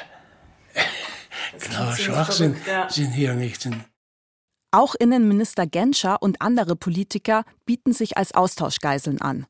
klar, 1.61 1.97
Schwachsinn 1.97 2.57
ja. 2.67 2.91
sind 2.91 3.13
hier 3.13 3.35
nicht. 3.35 3.69
Auch 4.77 4.97
Innenminister 4.99 5.69
Genscher 5.69 6.17
und 6.21 6.43
andere 6.43 6.75
Politiker 6.75 7.45
bieten 7.65 7.93
sich 7.93 8.17
als 8.17 8.35
Austauschgeiseln 8.35 9.21
an. 9.21 9.47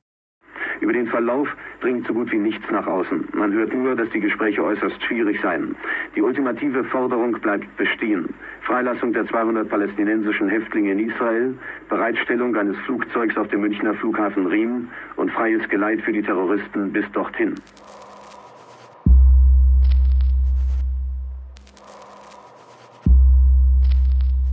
Über 0.82 0.92
den 0.92 1.06
Verlauf 1.06 1.48
dringt 1.80 2.06
so 2.06 2.12
gut 2.12 2.30
wie 2.30 2.36
nichts 2.36 2.62
nach 2.70 2.86
außen. 2.86 3.30
Man 3.32 3.50
hört 3.54 3.72
nur, 3.72 3.96
dass 3.96 4.10
die 4.10 4.20
Gespräche 4.20 4.62
äußerst 4.62 5.02
schwierig 5.04 5.40
seien. 5.40 5.76
Die 6.14 6.20
ultimative 6.20 6.84
Forderung 6.84 7.32
bleibt 7.40 7.74
bestehen. 7.78 8.34
Freilassung 8.66 9.14
der 9.14 9.26
200 9.26 9.66
palästinensischen 9.66 10.50
Häftlinge 10.50 10.92
in 10.92 11.08
Israel, 11.08 11.54
Bereitstellung 11.88 12.54
eines 12.54 12.76
Flugzeugs 12.84 13.38
auf 13.38 13.48
dem 13.48 13.62
Münchner 13.62 13.94
Flughafen 13.94 14.46
Riem 14.46 14.90
und 15.16 15.30
freies 15.30 15.66
Geleit 15.70 16.02
für 16.02 16.12
die 16.12 16.22
Terroristen 16.22 16.92
bis 16.92 17.10
dorthin. 17.12 17.54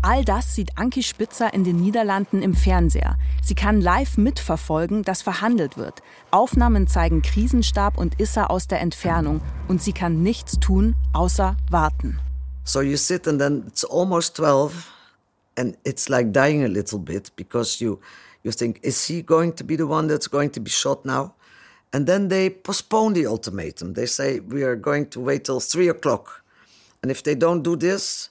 All 0.04 0.26
das 0.26 0.56
sieht 0.56 0.80
Anki 0.80 1.04
Spitzer 1.04 1.54
in 1.54 1.64
den 1.64 1.76
Niederlanden 1.76 2.42
im 2.42 2.56
Fernseher. 2.56 3.20
Sie 3.44 3.54
kann 3.54 3.80
live 3.80 4.18
mitverfolgen, 4.18 5.04
dass 5.04 5.22
verhandelt 5.22 5.78
wird. 5.78 6.02
Aufnahmen 6.32 6.88
zeigen 6.88 7.22
Krisenstab 7.22 8.00
und 8.00 8.20
Issa 8.20 8.48
aus 8.48 8.68
der 8.68 8.82
Entfernung 8.82 9.42
und 9.68 9.80
sie 9.80 9.94
kann 9.94 10.24
nichts 10.24 10.60
tun, 10.60 10.96
außer 11.14 11.56
warten. 11.70 12.20
So 12.64 12.82
you 12.82 12.98
sit 12.98 13.28
and 13.28 13.40
then 13.40 13.66
it's 13.68 13.86
almost 13.86 14.36
12 14.38 14.88
and 15.56 15.78
it's 15.84 16.10
like 16.10 16.34
dying 16.34 16.64
a 16.64 16.68
little 16.68 16.98
bit 16.98 17.32
because 17.36 17.84
you 17.84 18.00
you 18.42 18.52
think 18.52 18.80
is 18.82 19.06
he 19.08 19.22
going 19.22 19.56
to 19.56 19.64
be 19.64 19.76
the 19.78 19.88
one 19.88 20.08
that's 20.08 20.28
going 20.28 20.52
to 20.54 20.60
be 20.60 20.72
shot 20.72 21.06
now? 21.06 21.36
And 21.94 22.08
then 22.08 22.30
they 22.30 22.50
postpone 22.50 23.14
the 23.14 23.28
ultimatum. 23.28 23.94
They 23.94 24.08
say 24.08 24.40
we 24.40 24.64
are 24.64 24.76
going 24.76 25.12
to 25.12 25.20
wait 25.20 25.44
till 25.44 25.60
three 25.60 25.90
o'clock. 25.90 26.44
And 27.04 27.12
if 27.12 27.22
they 27.22 27.36
don't 27.36 27.62
do 27.62 27.76
this, 27.76 28.31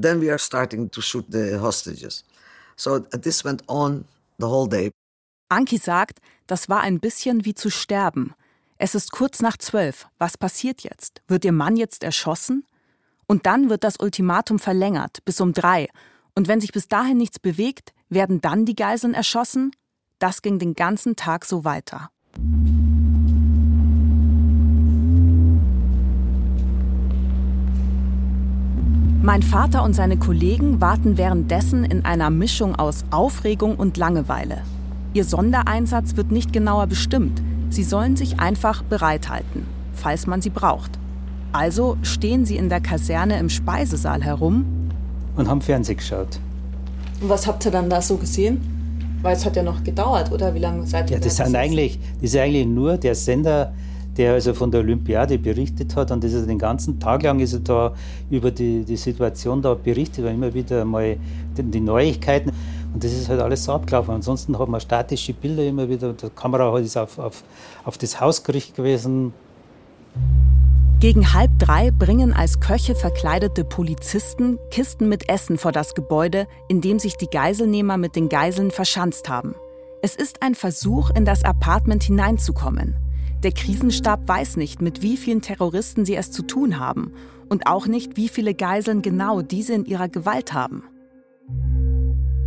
then 0.00 0.20
we 0.20 0.30
are 0.30 0.38
starting 0.38 0.90
to 0.90 1.00
shoot 1.00 1.26
the 1.30 1.58
hostages. 1.60 2.24
So 2.76 3.00
this 3.00 3.44
went 3.44 3.62
on 3.66 4.04
the 4.38 4.46
whole 4.46 4.68
day. 4.68 4.90
Anki 5.50 5.78
sagt, 5.78 6.20
das 6.46 6.68
war 6.68 6.80
ein 6.80 7.00
bisschen 7.00 7.44
wie 7.44 7.54
zu 7.54 7.70
sterben. 7.70 8.34
Es 8.76 8.94
ist 8.94 9.10
kurz 9.10 9.40
nach 9.40 9.56
zwölf. 9.56 10.06
Was 10.18 10.38
passiert 10.38 10.82
jetzt? 10.82 11.22
Wird 11.26 11.44
ihr 11.44 11.52
Mann 11.52 11.76
jetzt 11.76 12.04
erschossen? 12.04 12.64
Und 13.26 13.46
dann 13.46 13.68
wird 13.68 13.82
das 13.82 13.98
Ultimatum 13.98 14.58
verlängert 14.58 15.24
bis 15.24 15.40
um 15.40 15.52
drei. 15.52 15.88
Und 16.34 16.48
wenn 16.48 16.60
sich 16.60 16.72
bis 16.72 16.86
dahin 16.86 17.16
nichts 17.16 17.38
bewegt, 17.38 17.92
werden 18.08 18.40
dann 18.40 18.64
die 18.64 18.76
Geiseln 18.76 19.14
erschossen? 19.14 19.72
Das 20.18 20.42
ging 20.42 20.58
den 20.58 20.74
ganzen 20.74 21.16
Tag 21.16 21.44
so 21.44 21.64
weiter. 21.64 22.10
Mein 29.28 29.42
Vater 29.42 29.82
und 29.82 29.92
seine 29.92 30.16
Kollegen 30.16 30.80
warten 30.80 31.18
währenddessen 31.18 31.84
in 31.84 32.06
einer 32.06 32.30
Mischung 32.30 32.76
aus 32.76 33.04
Aufregung 33.10 33.76
und 33.76 33.98
Langeweile. 33.98 34.62
Ihr 35.12 35.26
Sondereinsatz 35.26 36.16
wird 36.16 36.32
nicht 36.32 36.50
genauer 36.50 36.86
bestimmt. 36.86 37.42
Sie 37.68 37.82
sollen 37.82 38.16
sich 38.16 38.40
einfach 38.40 38.82
bereithalten, 38.82 39.66
falls 39.92 40.26
man 40.26 40.40
sie 40.40 40.48
braucht. 40.48 40.92
Also 41.52 41.98
stehen 42.00 42.46
sie 42.46 42.56
in 42.56 42.70
der 42.70 42.80
Kaserne 42.80 43.38
im 43.38 43.50
Speisesaal 43.50 44.24
herum 44.24 44.64
und 45.36 45.46
haben 45.46 45.60
Fernsehen 45.60 45.98
geschaut. 45.98 46.40
Und 47.20 47.28
was 47.28 47.46
habt 47.46 47.66
ihr 47.66 47.70
dann 47.70 47.90
da 47.90 48.00
so 48.00 48.16
gesehen? 48.16 48.62
Weil 49.20 49.36
es 49.36 49.44
hat 49.44 49.56
ja 49.56 49.62
noch 49.62 49.84
gedauert, 49.84 50.32
oder? 50.32 50.54
Wie 50.54 50.58
lange 50.58 50.86
seid 50.86 51.10
ihr 51.10 51.18
Ja, 51.18 51.22
das, 51.22 51.36
sind 51.36 51.54
eigentlich, 51.54 52.00
das 52.22 52.30
ist 52.32 52.36
eigentlich 52.40 52.66
nur 52.66 52.96
der 52.96 53.14
Sender, 53.14 53.74
der 54.18 54.34
also 54.34 54.52
von 54.52 54.70
der 54.70 54.80
Olympiade 54.80 55.38
berichtet 55.38 55.94
hat. 55.96 56.10
Und 56.10 56.24
das 56.24 56.32
ist 56.32 56.48
den 56.48 56.58
ganzen 56.58 56.98
Tag 56.98 57.22
lang 57.22 57.38
ist 57.38 57.54
er 57.54 57.60
da 57.60 57.94
über 58.30 58.50
die, 58.50 58.84
die 58.84 58.96
Situation 58.96 59.62
da 59.62 59.74
berichtet 59.74 60.24
und 60.24 60.34
immer 60.34 60.52
wieder 60.52 60.84
mal 60.84 61.16
die, 61.56 61.80
Neuigkeiten. 61.80 62.50
Und 62.92 63.04
das 63.04 63.12
ist 63.12 63.28
halt 63.28 63.40
alles 63.40 63.64
so 63.64 63.72
abgelaufen. 63.72 64.12
Ansonsten 64.12 64.58
hat 64.58 64.68
man 64.68 64.80
statische 64.80 65.32
Bilder 65.32 65.64
immer 65.64 65.88
wieder. 65.88 66.12
Die 66.12 66.28
Kamera 66.30 66.76
ist 66.78 66.96
auf, 66.96 67.18
auf, 67.18 67.44
auf 67.84 67.96
das 67.96 68.20
Haus 68.20 68.42
gerichtet 68.42 68.76
gewesen. 68.76 69.32
Gegen 70.98 71.32
halb 71.32 71.56
drei 71.60 71.92
bringen 71.92 72.32
als 72.32 72.58
Köche 72.58 72.96
verkleidete 72.96 73.64
Polizisten 73.64 74.58
Kisten 74.72 75.08
mit 75.08 75.28
Essen 75.28 75.56
vor 75.56 75.70
das 75.70 75.94
Gebäude, 75.94 76.48
in 76.66 76.80
dem 76.80 76.98
sich 76.98 77.16
die 77.16 77.28
Geiselnehmer 77.30 77.96
mit 77.96 78.16
den 78.16 78.28
Geiseln 78.28 78.72
verschanzt 78.72 79.28
haben. 79.28 79.54
Es 80.02 80.16
ist 80.16 80.42
ein 80.42 80.56
Versuch, 80.56 81.10
in 81.10 81.24
das 81.24 81.44
Apartment 81.44 82.02
hineinzukommen. 82.02 82.96
Der 83.42 83.52
Krisenstab 83.52 84.26
weiß 84.26 84.56
nicht, 84.56 84.82
mit 84.82 85.02
wie 85.02 85.16
vielen 85.16 85.42
Terroristen 85.42 86.04
sie 86.04 86.16
es 86.16 86.32
zu 86.32 86.42
tun 86.42 86.78
haben 86.78 87.12
und 87.48 87.66
auch 87.66 87.86
nicht, 87.86 88.16
wie 88.16 88.28
viele 88.28 88.54
Geiseln 88.54 89.00
genau 89.00 89.42
diese 89.42 89.74
in 89.74 89.84
ihrer 89.84 90.08
Gewalt 90.08 90.52
haben. 90.52 90.82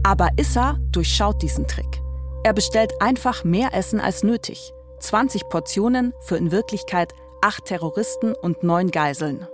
Aber 0.04 0.30
Issa 0.38 0.78
durchschaut 0.92 1.42
diesen 1.42 1.68
Trick. 1.68 2.02
Er 2.44 2.54
bestellt 2.54 2.92
einfach 3.00 3.44
mehr 3.44 3.74
Essen 3.74 4.00
als 4.00 4.24
nötig. 4.24 4.74
20 5.00 5.48
Portionen 5.50 6.14
für 6.22 6.38
in 6.38 6.52
Wirklichkeit 6.52 7.14
acht 7.42 7.66
Terroristen 7.66 8.34
und 8.34 8.64
neun 8.64 8.92
Geiseln. 8.92 9.48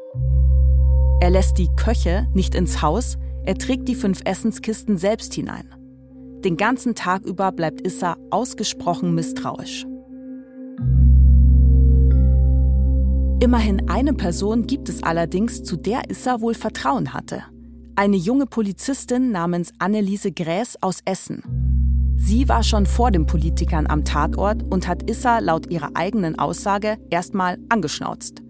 Er 1.19 1.29
lässt 1.29 1.57
die 1.57 1.69
Köche 1.75 2.27
nicht 2.33 2.55
ins 2.55 2.81
Haus, 2.81 3.17
er 3.43 3.55
trägt 3.55 3.87
die 3.87 3.95
fünf 3.95 4.21
Essenskisten 4.25 4.97
selbst 4.97 5.33
hinein. 5.33 5.73
Den 6.43 6.57
ganzen 6.57 6.95
Tag 6.95 7.25
über 7.25 7.51
bleibt 7.51 7.81
Issa 7.81 8.17
ausgesprochen 8.29 9.13
misstrauisch. 9.15 9.85
Immerhin 13.39 13.87
eine 13.87 14.13
Person 14.13 14.65
gibt 14.65 14.89
es 14.89 15.03
allerdings, 15.03 15.61
zu 15.63 15.77
der 15.77 16.09
Issa 16.09 16.41
wohl 16.41 16.55
Vertrauen 16.55 17.13
hatte. 17.13 17.43
Eine 17.95 18.15
junge 18.15 18.47
Polizistin 18.47 19.31
namens 19.31 19.71
Anneliese 19.77 20.31
Gräß 20.31 20.81
aus 20.81 21.01
Essen. 21.05 21.43
Sie 22.17 22.49
war 22.49 22.63
schon 22.63 22.87
vor 22.87 23.11
den 23.11 23.27
Politikern 23.27 23.85
am 23.87 24.03
Tatort 24.03 24.63
und 24.63 24.87
hat 24.87 25.07
Issa 25.07 25.37
laut 25.37 25.69
ihrer 25.69 25.91
eigenen 25.93 26.39
Aussage 26.39 26.97
erstmal 27.11 27.59
angeschnauzt. 27.69 28.41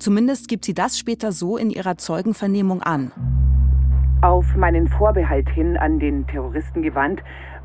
Zumindest 0.00 0.48
gibt 0.48 0.64
sie 0.64 0.74
das 0.74 0.98
später 0.98 1.30
so 1.30 1.56
in 1.56 1.70
ihrer 1.70 1.96
Zeugenvernehmung 1.96 2.82
an. 2.82 3.12
Auf 4.22 4.56
meinen 4.56 4.88
Vorbehalt 4.88 5.48
hin 5.50 5.76
an 5.76 6.00
den 6.00 6.26
Terroristen 6.26 6.82
gewandt, 6.82 7.22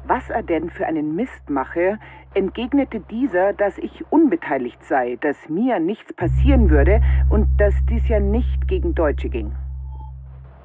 was 0.08 0.30
er 0.30 0.44
denn 0.44 0.70
für 0.70 0.86
einen 0.86 1.16
Mist 1.16 1.50
mache, 1.50 2.00
entgegnete 2.34 3.00
dieser, 3.00 3.54
dass 3.54 3.78
ich 3.78 4.06
unbeteiligt 4.10 4.84
sei, 4.84 5.18
dass 5.22 5.38
mir 5.50 5.80
nichts 5.80 6.14
passieren 6.14 6.70
würde 6.70 7.02
und 7.30 7.48
dass 7.58 7.74
dies 7.90 8.08
ja 8.08 8.20
nicht 8.20 8.68
gegen 8.68 8.96
Deutsche 8.96 9.30
ging. 9.30 9.56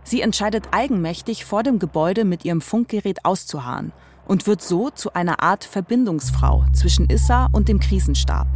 Sie 0.04 0.20
entscheidet 0.20 0.68
eigenmächtig, 0.72 1.44
vor 1.44 1.62
dem 1.62 1.78
Gebäude 1.78 2.24
mit 2.24 2.44
ihrem 2.44 2.60
Funkgerät 2.60 3.24
auszuharren 3.24 3.92
und 4.26 4.46
wird 4.46 4.62
so 4.62 4.90
zu 4.90 5.14
einer 5.14 5.42
Art 5.42 5.64
Verbindungsfrau 5.64 6.64
zwischen 6.72 7.08
Issa 7.08 7.48
und 7.52 7.68
dem 7.68 7.80
Krisenstab. 7.80 8.46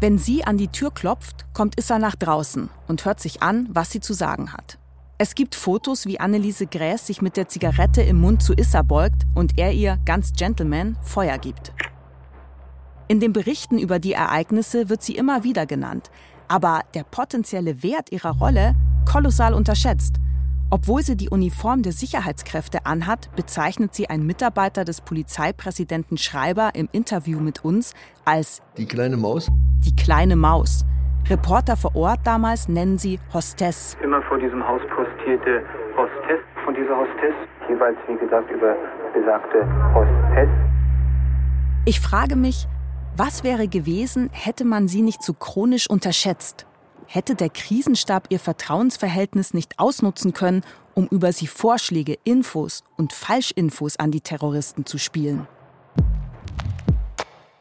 Wenn 0.00 0.18
sie 0.18 0.44
an 0.44 0.58
die 0.58 0.68
Tür 0.68 0.90
klopft, 0.90 1.46
kommt 1.54 1.78
Issa 1.78 1.98
nach 1.98 2.16
draußen 2.16 2.68
und 2.88 3.04
hört 3.04 3.20
sich 3.20 3.42
an, 3.42 3.68
was 3.70 3.90
sie 3.90 4.00
zu 4.00 4.12
sagen 4.12 4.52
hat. 4.52 4.78
Es 5.24 5.34
gibt 5.34 5.54
Fotos, 5.54 6.04
wie 6.04 6.20
Anneliese 6.20 6.66
Gräß 6.66 7.06
sich 7.06 7.22
mit 7.22 7.38
der 7.38 7.48
Zigarette 7.48 8.02
im 8.02 8.20
Mund 8.20 8.42
zu 8.42 8.52
Issa 8.52 8.82
beugt 8.82 9.22
und 9.34 9.56
er 9.56 9.72
ihr 9.72 9.98
ganz 10.04 10.34
Gentleman 10.34 10.98
Feuer 11.00 11.38
gibt. 11.38 11.72
In 13.08 13.20
den 13.20 13.32
Berichten 13.32 13.78
über 13.78 13.98
die 13.98 14.12
Ereignisse 14.12 14.90
wird 14.90 15.02
sie 15.02 15.16
immer 15.16 15.42
wieder 15.42 15.64
genannt, 15.64 16.10
aber 16.46 16.82
der 16.92 17.04
potenzielle 17.04 17.82
Wert 17.82 18.12
ihrer 18.12 18.36
Rolle 18.36 18.74
kolossal 19.10 19.54
unterschätzt. 19.54 20.16
Obwohl 20.68 21.02
sie 21.02 21.16
die 21.16 21.30
Uniform 21.30 21.80
der 21.80 21.92
Sicherheitskräfte 21.92 22.84
anhat, 22.84 23.34
bezeichnet 23.34 23.94
sie 23.94 24.10
ein 24.10 24.26
Mitarbeiter 24.26 24.84
des 24.84 25.00
Polizeipräsidenten 25.00 26.18
Schreiber 26.18 26.74
im 26.74 26.90
Interview 26.92 27.40
mit 27.40 27.64
uns 27.64 27.94
als 28.26 28.60
die 28.76 28.84
kleine 28.84 29.16
Maus. 29.16 29.48
Die 29.86 29.96
kleine 29.96 30.36
Maus. 30.36 30.84
Reporter 31.30 31.74
vor 31.78 31.96
Ort 31.96 32.20
damals 32.24 32.68
nennen 32.68 32.98
sie 32.98 33.18
Hostess. 33.32 33.96
Immer 34.02 34.20
vor 34.24 34.38
diesem 34.38 34.66
Haus 34.66 34.82
postierte 34.94 35.62
Hostess 35.96 36.40
von 36.66 36.74
dieser 36.74 36.94
Hostess, 36.94 37.34
jeweils 37.66 37.96
wie 38.06 38.18
gesagt 38.18 38.50
über 38.50 38.76
besagte 39.14 39.66
Hostess. 39.94 40.50
Ich 41.86 42.00
frage 42.00 42.36
mich, 42.36 42.66
was 43.16 43.42
wäre 43.42 43.68
gewesen, 43.68 44.28
hätte 44.32 44.66
man 44.66 44.86
sie 44.86 45.00
nicht 45.00 45.22
so 45.22 45.32
chronisch 45.32 45.88
unterschätzt? 45.88 46.66
Hätte 47.06 47.34
der 47.34 47.48
Krisenstab 47.48 48.26
ihr 48.28 48.38
Vertrauensverhältnis 48.40 49.54
nicht 49.54 49.78
ausnutzen 49.78 50.34
können, 50.34 50.62
um 50.92 51.06
über 51.06 51.32
sie 51.32 51.46
Vorschläge, 51.46 52.18
Infos 52.24 52.84
und 52.98 53.14
Falschinfos 53.14 53.98
an 53.98 54.10
die 54.10 54.20
Terroristen 54.20 54.84
zu 54.84 54.98
spielen? 54.98 55.46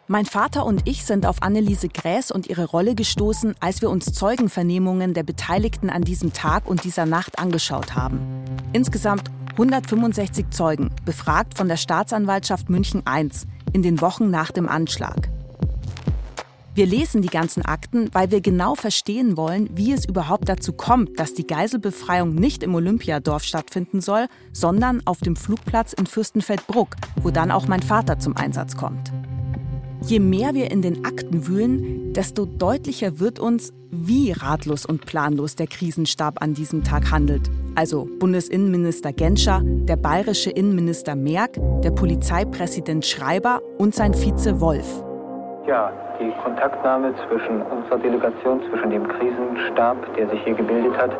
Mein 0.08 0.26
Vater 0.26 0.66
und 0.66 0.82
ich 0.84 1.06
sind 1.06 1.26
auf 1.26 1.42
Anneliese 1.42 1.88
Gräß 1.88 2.32
und 2.32 2.48
ihre 2.48 2.66
Rolle 2.66 2.94
gestoßen, 2.94 3.56
als 3.62 3.82
wir 3.82 3.89
uns 3.89 4.12
Zeugenvernehmungen 4.12 5.13
der 5.13 5.24
Beteiligten 5.24 5.89
an 5.89 6.02
diesem 6.02 6.34
Tag 6.34 6.68
und 6.68 6.84
dieser 6.84 7.06
Nacht 7.06 7.39
angeschaut 7.39 7.96
haben. 7.96 8.20
Insgesamt 8.74 9.32
165 9.54 10.50
Zeugen, 10.50 10.89
befragt 11.06 11.58
von 11.58 11.70
der 11.70 11.78
Staatsanwaltschaft 11.78 12.70
München 12.70 13.04
I 13.08 13.30
in 13.72 13.82
den 13.82 14.02
Wochen 14.02 14.30
nach 14.30 14.52
dem 14.52 14.68
Anschlag. 14.68 15.30
Wir 16.76 16.86
lesen 16.86 17.22
die 17.22 17.30
ganzen 17.30 17.63
Akten, 17.63 18.10
weil 18.13 18.30
wir 18.30 18.42
genau 18.42 18.76
verstehen 18.76 19.38
wollen, 19.38 19.70
wie 19.74 19.94
es 19.94 20.06
überhaupt 20.06 20.50
dazu 20.50 20.74
kommt, 20.74 21.18
dass 21.18 21.34
die 21.34 21.48
Geiselbefreiung 21.48 22.36
nicht 22.36 22.63
im 22.63 22.76
Olympiadorf 22.76 23.44
stattfinden 23.44 24.02
soll, 24.02 24.26
sondern 24.52 25.02
auf 25.06 25.20
dem 25.20 25.38
Flugplatz 25.38 25.94
in 25.94 26.08
Fürstenfeldbruck, 26.08 26.98
wo 27.22 27.30
dann 27.30 27.52
auch 27.52 27.68
mein 27.68 27.84
Vater 27.84 28.20
zum 28.20 28.36
Einsatz 28.36 28.76
kommt. 28.76 29.13
Je 30.06 30.20
mehr 30.20 30.54
wir 30.54 30.70
in 30.70 30.82
den 30.82 31.06
Akten 31.06 31.48
wühlen, 31.48 32.12
desto 32.12 32.46
deutlicher 32.46 33.22
wird 33.22 33.39
uns, 33.39 33.72
wie 33.89 34.34
ratlos 34.34 34.86
und 34.86 35.06
planlos 35.06 35.56
der 35.56 35.68
Krisenstab 35.68 36.42
an 36.42 36.54
diesem 36.54 36.84
Tag 36.84 37.10
handelt. 37.10 37.50
Also 37.76 38.08
Bundesinnenminister 38.20 39.13
Genscher, 39.13 39.62
der 39.63 39.96
bayerische 39.96 40.50
Innenminister 40.52 41.16
Merck, 41.16 41.52
der 41.84 41.92
Polizeipräsident 41.92 43.06
Schreiber 43.06 43.62
und 43.78 43.96
sein 43.96 44.13
Vize 44.13 44.60
Wolf. 44.60 45.04
Ja, 45.68 45.94
die 46.20 46.34
Kontaktnahme 46.44 47.13
zwischen 47.26 47.62
unserer 47.62 48.00
Delegation, 48.00 48.62
zwischen 48.70 48.89
dem 48.89 49.08
Krisenstab, 49.08 50.16
der 50.18 50.30
sich 50.30 50.44
hier 50.44 50.56
gebildet 50.56 50.98
hat, 50.98 51.12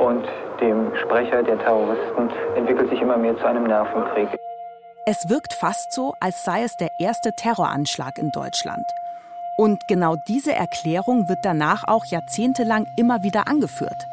und 0.00 0.24
dem 0.60 0.90
Sprecher 1.04 1.44
der 1.44 1.58
Terroristen 1.60 2.28
entwickelt 2.56 2.90
sich 2.90 3.00
immer 3.00 3.16
mehr 3.16 3.38
zu 3.38 3.44
einem 3.46 3.64
Nervenkrieg. 3.64 4.28
Es 5.06 5.28
wirkt 5.28 5.52
fast 5.52 5.92
so, 5.92 6.14
als 6.18 6.44
sei 6.44 6.62
es 6.62 6.76
der 6.76 6.88
erste 6.98 7.32
Terroranschlag 7.36 8.16
in 8.16 8.30
Deutschland. 8.30 8.86
Und 9.58 9.86
genau 9.86 10.16
diese 10.28 10.54
Erklärung 10.54 11.28
wird 11.28 11.40
danach 11.44 11.84
auch 11.86 12.06
jahrzehntelang 12.06 12.86
immer 12.96 13.22
wieder 13.22 13.46
angeführt. 13.46 14.06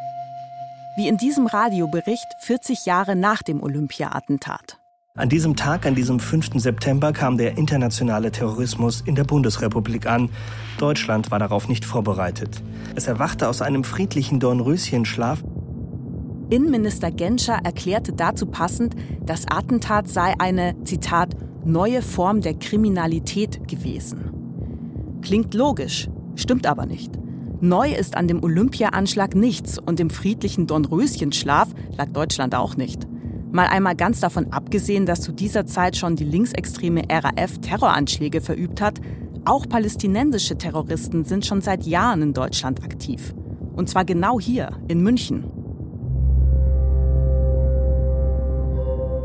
Wie 0.98 1.08
in 1.08 1.16
diesem 1.16 1.48
Radiobericht 1.48 2.28
40 2.40 2.86
Jahre 2.86 3.16
nach 3.16 3.42
dem 3.42 3.64
Olympia-Attentat. 3.64 4.80
An 5.16 5.30
diesem 5.30 5.56
Tag, 5.56 5.86
an 5.86 5.96
diesem 5.96 6.20
5. 6.20 6.62
September, 6.62 7.14
kam 7.14 7.38
der 7.38 7.58
internationale 7.58 8.32
Terrorismus 8.32 9.00
in 9.00 9.16
der 9.16 9.24
Bundesrepublik 9.24 10.08
an. 10.08 10.30
Deutschland 10.78 11.32
war 11.32 11.40
darauf 11.40 11.70
nicht 11.70 11.86
vorbereitet. 11.86 12.62
Es 12.96 13.08
erwachte 13.08 13.48
aus 13.48 13.62
einem 13.62 13.86
friedlichen 13.86 14.42
Dornröschenschlaf. 14.42 15.42
Innenminister 16.52 17.12
Genscher 17.12 17.60
erklärte 17.64 18.12
dazu 18.12 18.46
passend, 18.46 18.96
das 19.26 19.48
Attentat 19.48 20.10
sei 20.10 20.34
eine, 20.38 20.76
Zitat, 20.84 21.34
neue 21.64 22.02
Form 22.02 22.42
der 22.42 22.56
Kriminalität 22.56 23.68
gewesen. 23.70 25.20
Klingt 25.22 25.54
logisch, 25.54 26.10
stimmt 26.36 26.68
aber 26.68 26.86
nicht. 26.86 27.18
Neu 27.62 27.94
ist 27.94 28.18
an 28.18 28.28
dem 28.28 28.44
Olympia-Anschlag 28.44 29.34
nichts 29.34 29.80
und 29.80 30.02
im 30.02 30.10
friedlichen 30.10 30.68
Dornröschenschlaf 30.68 31.70
lag 31.98 32.10
Deutschland 32.10 32.54
auch 32.54 32.76
nicht. 32.76 33.08
Mal 33.52 33.68
einmal 33.68 33.96
ganz 33.96 34.20
davon 34.20 34.52
abgesehen, 34.52 35.06
dass 35.06 35.22
zu 35.22 35.32
dieser 35.32 35.66
Zeit 35.66 35.96
schon 35.96 36.18
die 36.18 36.26
linksextreme 36.26 37.04
RAF 37.10 37.60
Terroranschläge 37.62 38.42
verübt 38.42 38.82
hat, 38.82 39.00
auch 39.46 39.70
palästinensische 39.70 40.58
Terroristen 40.58 41.24
sind 41.24 41.46
schon 41.46 41.62
seit 41.62 41.86
Jahren 41.86 42.22
in 42.22 42.34
Deutschland 42.34 42.84
aktiv. 42.84 43.34
Und 43.74 43.88
zwar 43.90 44.04
genau 44.04 44.40
hier, 44.40 44.72
in 44.90 45.02
München. 45.02 45.61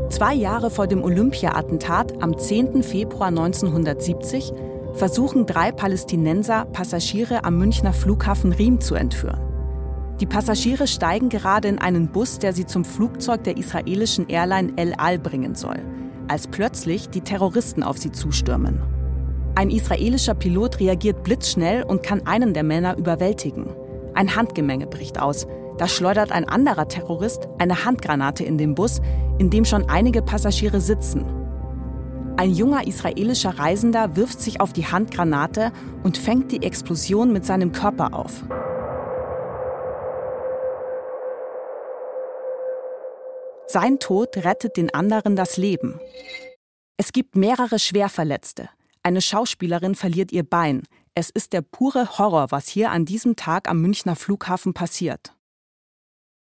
Zwei 0.09 0.33
Jahre 0.33 0.69
vor 0.69 0.87
dem 0.87 1.03
Olympia-Attentat 1.03 2.21
am 2.23 2.37
10. 2.37 2.81
Februar 2.81 3.27
1970 3.27 4.53
versuchen 4.93 5.45
drei 5.45 5.71
Palästinenser, 5.73 6.65
Passagiere 6.71 7.43
am 7.43 7.57
Münchner 7.57 7.91
Flughafen 7.91 8.53
Riem 8.53 8.79
zu 8.79 8.95
entführen. 8.95 9.41
Die 10.21 10.25
Passagiere 10.25 10.87
steigen 10.87 11.27
gerade 11.29 11.67
in 11.67 11.77
einen 11.77 12.07
Bus, 12.07 12.39
der 12.39 12.53
sie 12.53 12.65
zum 12.65 12.85
Flugzeug 12.85 13.43
der 13.43 13.57
israelischen 13.57 14.29
Airline 14.29 14.73
El 14.77 14.93
Al 14.97 15.19
bringen 15.19 15.55
soll, 15.55 15.79
als 16.29 16.47
plötzlich 16.47 17.09
die 17.09 17.21
Terroristen 17.21 17.83
auf 17.83 17.97
sie 17.97 18.11
zustürmen. 18.11 18.81
Ein 19.55 19.69
israelischer 19.69 20.35
Pilot 20.35 20.79
reagiert 20.79 21.23
blitzschnell 21.23 21.83
und 21.83 22.01
kann 22.01 22.25
einen 22.25 22.53
der 22.53 22.63
Männer 22.63 22.97
überwältigen. 22.97 23.67
Ein 24.13 24.35
Handgemenge 24.35 24.87
bricht 24.87 25.21
aus. 25.21 25.47
Da 25.77 25.87
schleudert 25.87 26.31
ein 26.31 26.49
anderer 26.49 26.87
Terrorist 26.87 27.47
eine 27.59 27.85
Handgranate 27.85 28.43
in 28.43 28.57
den 28.57 28.73
Bus, 28.73 28.99
in 29.37 29.49
dem 29.49 29.63
schon 29.63 29.89
einige 29.89 30.21
Passagiere 30.21 30.81
sitzen. 30.81 31.25
Ein 32.37 32.51
junger 32.51 32.85
israelischer 32.85 33.57
Reisender 33.57 34.15
wirft 34.15 34.41
sich 34.41 34.61
auf 34.61 34.73
die 34.73 34.85
Handgranate 34.85 35.71
und 36.03 36.17
fängt 36.17 36.51
die 36.51 36.63
Explosion 36.63 37.33
mit 37.33 37.45
seinem 37.45 37.71
Körper 37.71 38.13
auf. 38.13 38.43
Sein 43.67 43.99
Tod 43.99 44.37
rettet 44.37 44.77
den 44.77 44.93
anderen 44.93 45.35
das 45.35 45.57
Leben. 45.57 45.99
Es 46.95 47.11
gibt 47.11 47.35
mehrere 47.35 47.79
Schwerverletzte. 47.79 48.69
Eine 49.03 49.21
Schauspielerin 49.21 49.93
verliert 49.93 50.31
ihr 50.31 50.43
Bein. 50.43 50.83
Es 51.15 51.29
ist 51.29 51.53
der 51.53 51.61
pure 51.61 52.17
Horror, 52.17 52.51
was 52.51 52.67
hier 52.67 52.91
an 52.91 53.05
diesem 53.05 53.35
Tag 53.35 53.69
am 53.69 53.81
Münchner 53.81 54.15
Flughafen 54.15 54.73
passiert. 54.73 55.36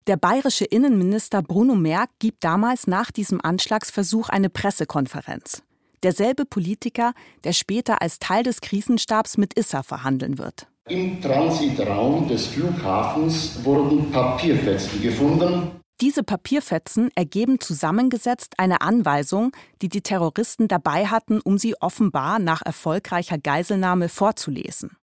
Der 0.07 0.17
bayerische 0.17 0.65
Innenminister 0.65 1.43
Bruno 1.43 1.75
Merck 1.75 2.09
gibt 2.17 2.43
damals 2.43 2.87
nach 2.87 3.11
diesem 3.11 3.39
Anschlagsversuch 3.39 4.29
eine 4.29 4.49
Pressekonferenz. 4.49 5.61
Derselbe 6.01 6.45
Politiker, 6.45 7.13
der 7.43 7.53
später 7.53 8.01
als 8.01 8.17
Teil 8.17 8.41
des 8.41 8.61
Krisenstabs 8.61 9.37
mit 9.37 9.53
Issa 9.53 9.83
verhandeln 9.83 10.39
wird. 10.39 10.67
Im 10.89 11.21
Transitraum 11.21 12.27
des 12.27 12.47
Flughafens 12.47 13.63
wurden 13.63 14.11
Papierfetzen 14.11 15.03
gefunden. 15.03 15.79
Diese 16.01 16.23
Papierfetzen 16.23 17.11
ergeben 17.13 17.59
zusammengesetzt 17.59 18.55
eine 18.57 18.81
Anweisung, 18.81 19.51
die 19.83 19.89
die 19.89 20.01
Terroristen 20.01 20.67
dabei 20.67 21.05
hatten, 21.05 21.39
um 21.41 21.59
sie 21.59 21.79
offenbar 21.79 22.39
nach 22.39 22.63
erfolgreicher 22.63 23.37
Geiselnahme 23.37 24.09
vorzulesen. 24.09 24.97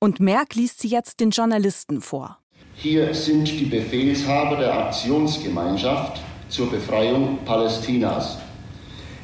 Und 0.00 0.18
Merck 0.18 0.56
liest 0.56 0.80
sie 0.80 0.88
jetzt 0.88 1.20
den 1.20 1.30
Journalisten 1.30 2.00
vor. 2.00 2.40
Hier 2.74 3.14
sind 3.14 3.48
die 3.48 3.66
Befehlshaber 3.66 4.56
der 4.56 4.86
Aktionsgemeinschaft 4.86 6.20
zur 6.48 6.70
Befreiung 6.70 7.38
Palästinas. 7.44 8.38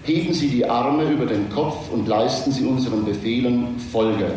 Heben 0.04 0.32
Sie 0.32 0.48
die 0.48 0.64
Arme 0.64 1.10
über 1.10 1.26
den 1.26 1.48
Kopf 1.50 1.90
und 1.90 2.06
leisten 2.06 2.52
Sie 2.52 2.64
unseren 2.64 3.04
Befehlen 3.04 3.78
Folge. 3.78 4.32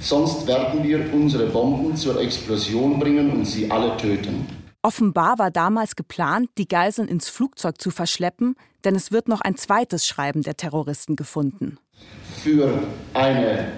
Sonst 0.00 0.46
werden 0.46 0.82
wir 0.82 1.12
unsere 1.12 1.46
Bomben 1.46 1.96
zur 1.96 2.20
Explosion 2.20 2.98
bringen 2.98 3.30
und 3.30 3.44
Sie 3.44 3.70
alle 3.70 3.96
töten. 3.96 4.46
Offenbar 4.82 5.38
war 5.38 5.50
damals 5.50 5.94
geplant, 5.94 6.50
die 6.58 6.66
Geiseln 6.66 7.06
ins 7.06 7.28
Flugzeug 7.28 7.80
zu 7.80 7.90
verschleppen, 7.90 8.56
denn 8.84 8.96
es 8.96 9.12
wird 9.12 9.28
noch 9.28 9.40
ein 9.40 9.56
zweites 9.56 10.06
Schreiben 10.06 10.42
der 10.42 10.56
Terroristen 10.56 11.14
gefunden. 11.14 11.78
Für 12.42 12.82
eine 13.14 13.68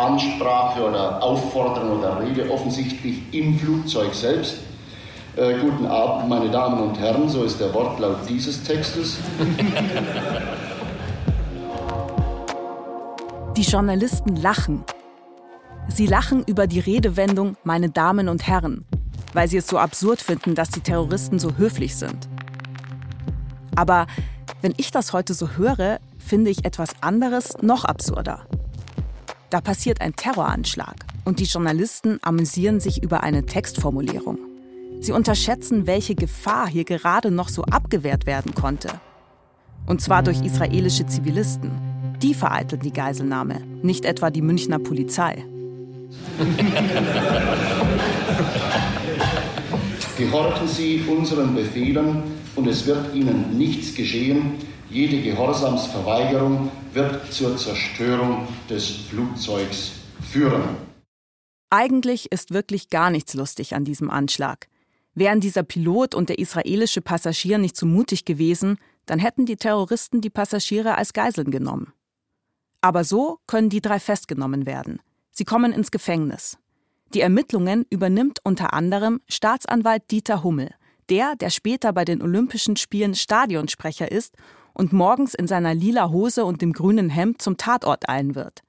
Ansprache 0.00 0.82
oder 0.82 1.22
Aufforderung 1.22 1.98
oder 1.98 2.20
Rede 2.20 2.50
offensichtlich 2.50 3.22
im 3.32 3.58
Flugzeug 3.58 4.14
selbst. 4.14 4.56
Äh, 5.36 5.58
guten 5.60 5.86
Abend, 5.86 6.28
meine 6.28 6.50
Damen 6.50 6.80
und 6.80 6.98
Herren, 6.98 7.28
so 7.28 7.44
ist 7.44 7.60
der 7.60 7.72
Wortlaut 7.72 8.18
dieses 8.28 8.62
Textes. 8.62 9.18
Die 13.56 13.62
Journalisten 13.62 14.36
lachen. 14.36 14.84
Sie 15.88 16.06
lachen 16.06 16.44
über 16.46 16.66
die 16.66 16.80
Redewendung 16.80 17.56
meine 17.62 17.90
Damen 17.90 18.28
und 18.28 18.46
Herren, 18.46 18.86
weil 19.34 19.48
sie 19.48 19.58
es 19.58 19.66
so 19.66 19.76
absurd 19.76 20.22
finden, 20.22 20.54
dass 20.54 20.70
die 20.70 20.80
Terroristen 20.80 21.38
so 21.38 21.56
höflich 21.56 21.96
sind. 21.96 22.28
Aber 23.76 24.06
wenn 24.62 24.72
ich 24.76 24.90
das 24.92 25.12
heute 25.12 25.34
so 25.34 25.50
höre, 25.50 25.98
finde 26.18 26.50
ich 26.50 26.64
etwas 26.64 26.90
anderes 27.02 27.56
noch 27.60 27.84
absurder. 27.84 28.46
Da 29.50 29.60
passiert 29.60 30.00
ein 30.00 30.14
Terroranschlag 30.14 30.94
und 31.24 31.40
die 31.40 31.44
Journalisten 31.44 32.20
amüsieren 32.22 32.78
sich 32.78 33.02
über 33.02 33.24
eine 33.24 33.46
Textformulierung. 33.46 34.38
Sie 35.00 35.10
unterschätzen, 35.10 35.88
welche 35.88 36.14
Gefahr 36.14 36.68
hier 36.68 36.84
gerade 36.84 37.32
noch 37.32 37.48
so 37.48 37.64
abgewehrt 37.64 38.26
werden 38.26 38.54
konnte. 38.54 38.88
Und 39.86 40.00
zwar 40.00 40.22
durch 40.22 40.40
israelische 40.42 41.04
Zivilisten. 41.06 41.72
Die 42.22 42.34
vereiteln 42.34 42.82
die 42.82 42.92
Geiselnahme, 42.92 43.60
nicht 43.82 44.04
etwa 44.04 44.30
die 44.30 44.42
Münchner 44.42 44.78
Polizei. 44.78 45.44
Gehorchen 50.16 50.68
Sie 50.68 51.02
unseren 51.08 51.56
Befehlen 51.56 52.22
und 52.54 52.68
es 52.68 52.86
wird 52.86 53.14
Ihnen 53.16 53.58
nichts 53.58 53.96
geschehen. 53.96 54.52
Jede 54.90 55.22
Gehorsamsverweigerung 55.22 56.68
wird 56.92 57.32
zur 57.32 57.56
Zerstörung 57.56 58.48
des 58.68 58.90
Flugzeugs 58.90 59.92
führen. 60.20 60.64
Eigentlich 61.70 62.32
ist 62.32 62.52
wirklich 62.52 62.90
gar 62.90 63.10
nichts 63.10 63.34
lustig 63.34 63.76
an 63.76 63.84
diesem 63.84 64.10
Anschlag. 64.10 64.66
Wären 65.14 65.38
dieser 65.38 65.62
Pilot 65.62 66.16
und 66.16 66.28
der 66.28 66.40
israelische 66.40 67.02
Passagier 67.02 67.58
nicht 67.58 67.76
so 67.76 67.86
mutig 67.86 68.24
gewesen, 68.24 68.78
dann 69.06 69.20
hätten 69.20 69.46
die 69.46 69.54
Terroristen 69.54 70.20
die 70.20 70.30
Passagiere 70.30 70.98
als 70.98 71.12
Geiseln 71.12 71.52
genommen. 71.52 71.92
Aber 72.80 73.04
so 73.04 73.38
können 73.46 73.68
die 73.68 73.80
drei 73.80 74.00
festgenommen 74.00 74.66
werden. 74.66 75.00
Sie 75.30 75.44
kommen 75.44 75.72
ins 75.72 75.92
Gefängnis. 75.92 76.58
Die 77.14 77.20
Ermittlungen 77.20 77.86
übernimmt 77.90 78.40
unter 78.42 78.72
anderem 78.72 79.20
Staatsanwalt 79.28 80.10
Dieter 80.10 80.42
Hummel, 80.42 80.74
der, 81.10 81.36
der 81.36 81.50
später 81.50 81.92
bei 81.92 82.04
den 82.04 82.22
Olympischen 82.22 82.76
Spielen 82.76 83.14
Stadionsprecher 83.14 84.10
ist 84.10 84.36
und 84.74 84.92
morgens 84.92 85.34
in 85.34 85.46
seiner 85.46 85.74
lila 85.74 86.10
Hose 86.10 86.44
und 86.44 86.62
dem 86.62 86.72
grünen 86.72 87.10
Hemd 87.10 87.42
zum 87.42 87.56
Tatort 87.56 88.08
eilen 88.08 88.34
wird. 88.34 88.62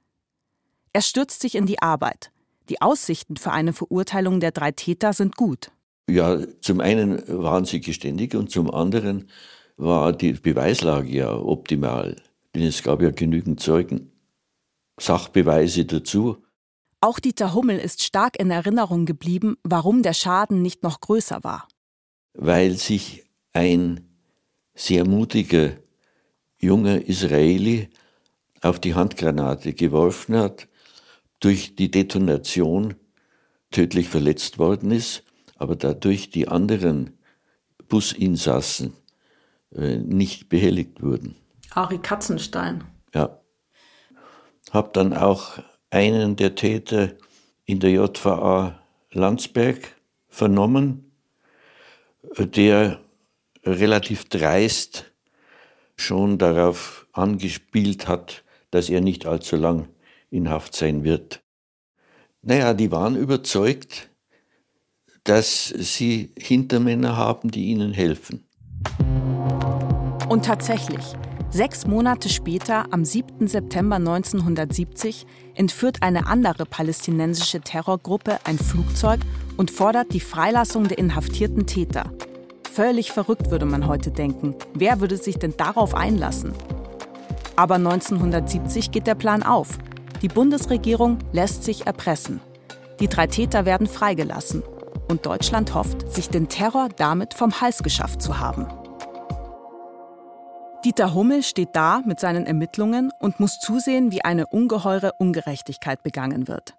Er 0.94 1.02
stürzt 1.02 1.42
sich 1.42 1.56
in 1.56 1.66
die 1.66 1.82
Arbeit. 1.82 2.32
Die 2.70 2.82
Aussichten 2.82 3.38
für 3.38 3.52
eine 3.52 3.74
Verurteilung 3.74 4.40
der 4.40 4.52
drei 4.52 4.72
Täter 4.72 5.14
sind 5.14 5.36
gut. 5.36 5.72
Ja, 6.10 6.40
zum 6.62 6.82
einen 6.82 7.24
waren 7.28 7.66
sie 7.66 7.80
geständig 7.80 8.36
und 8.36 8.52
zum 8.52 8.70
anderen 8.70 9.30
war 9.78 10.14
die 10.14 10.34
Beweislage 10.34 11.10
ja 11.10 11.34
optimal. 11.34 12.16
Denn 12.54 12.64
es 12.64 12.84
gab 12.84 13.02
ja 13.02 13.12
genügend 13.12 13.60
Zeugen, 13.62 14.12
Sachbeweise 15.00 15.86
dazu. 15.86 16.38
Auch 17.00 17.20
Dieter 17.20 17.54
Hummel 17.54 17.78
ist 17.80 18.04
stark 18.04 18.40
in 18.40 18.52
Erinnerung 18.52 19.06
geblieben, 19.06 19.58
warum 19.64 20.04
der 20.04 20.14
Schaden 20.14 20.62
nicht 20.62 20.84
noch 20.84 21.00
größer 21.00 21.44
war. 21.44 21.68
Weil 22.34 22.74
sich 22.74 23.24
ein 23.54 24.08
sehr 24.76 25.08
mutiger 25.08 25.72
junger 26.62 27.08
Israeli 27.08 27.90
auf 28.62 28.80
die 28.80 28.94
Handgranate 28.96 29.74
geworfen 29.74 30.38
hat, 30.38 30.68
durch 31.40 31.76
die 31.76 31.90
Detonation 31.90 32.96
tödlich 33.72 34.08
verletzt 34.10 34.60
worden 34.60 34.92
ist, 34.92 35.24
aber 35.56 35.76
dadurch 35.76 36.30
die 36.30 36.48
anderen 36.48 37.18
Businsassen 37.88 38.94
äh, 39.76 39.98
nicht 39.98 40.50
behelligt 40.50 41.02
wurden. 41.02 41.36
Ari 41.72 41.98
Katzenstein. 41.98 42.84
Ja. 43.14 43.40
Hab 44.72 44.94
dann 44.94 45.14
auch 45.14 45.60
einen 45.90 46.36
der 46.36 46.56
Täter 46.56 47.14
in 47.66 47.80
der 47.80 47.92
JVA 47.92 48.80
Landsberg 49.12 49.96
vernommen, 50.28 51.12
der 52.38 53.02
relativ 53.66 54.30
dreist 54.30 55.11
schon 56.02 56.38
darauf 56.38 57.08
angespielt 57.14 58.08
hat, 58.08 58.44
dass 58.72 58.90
er 58.90 59.02
nicht 59.02 59.26
allzu 59.26 59.56
lang 59.56 59.88
in 60.30 60.50
Haft 60.50 60.76
sein 60.76 61.04
wird. 61.04 61.42
Naja, 62.42 62.74
die 62.74 62.92
waren 62.92 63.16
überzeugt, 63.16 64.10
dass 65.24 65.68
sie 65.68 66.32
Hintermänner 66.38 67.16
haben, 67.16 67.52
die 67.52 67.66
ihnen 67.66 67.94
helfen. 67.94 68.46
Und 70.28 70.46
tatsächlich, 70.46 71.16
Sechs 71.54 71.86
Monate 71.86 72.30
später, 72.30 72.86
am 72.92 73.04
7. 73.04 73.46
September 73.46 73.98
1970, 73.98 75.26
entführt 75.54 76.02
eine 76.02 76.28
andere 76.28 76.66
palästinensische 76.66 77.60
Terrorgruppe 77.60 78.40
ein 78.46 78.58
Flugzeug 78.58 79.20
und 79.58 79.70
fordert 79.70 80.14
die 80.14 80.22
Freilassung 80.22 80.88
der 80.88 80.98
inhaftierten 80.98 81.68
Täter. 81.68 82.14
Völlig 82.74 83.12
verrückt 83.12 83.52
würde 83.52 83.66
man 83.66 83.86
heute 83.86 84.12
denken. 84.12 84.56
Wer 84.74 85.02
würde 85.02 85.18
sich 85.18 85.38
denn 85.38 85.56
darauf 85.58 85.94
einlassen? 85.94 86.54
Aber 87.58 87.76
1970 87.76 88.92
geht 88.92 89.08
der 89.08 89.16
Plan 89.16 89.44
auf. 89.44 89.78
Die 90.22 90.30
Bundesregierung 90.30 91.20
lässt 91.34 91.66
sich 91.66 91.86
erpressen. 91.86 92.40
Die 93.02 93.10
drei 93.10 93.28
Täter 93.28 93.66
werden 93.66 93.88
freigelassen. 93.88 94.64
Und 95.10 95.26
Deutschland 95.26 95.76
hofft, 95.76 96.10
sich 96.14 96.30
den 96.30 96.48
Terror 96.48 96.88
damit 96.96 97.34
vom 97.34 97.60
Hals 97.60 97.84
geschafft 97.84 98.22
zu 98.22 98.40
haben. 98.40 98.68
Dieter 100.86 101.14
Hummel 101.14 101.44
steht 101.44 101.76
da 101.76 102.02
mit 102.06 102.22
seinen 102.22 102.46
Ermittlungen 102.46 103.12
und 103.20 103.42
muss 103.42 103.60
zusehen, 103.60 104.14
wie 104.14 104.24
eine 104.24 104.48
ungeheure 104.48 105.12
Ungerechtigkeit 105.20 106.04
begangen 106.04 106.48
wird. 106.48 106.76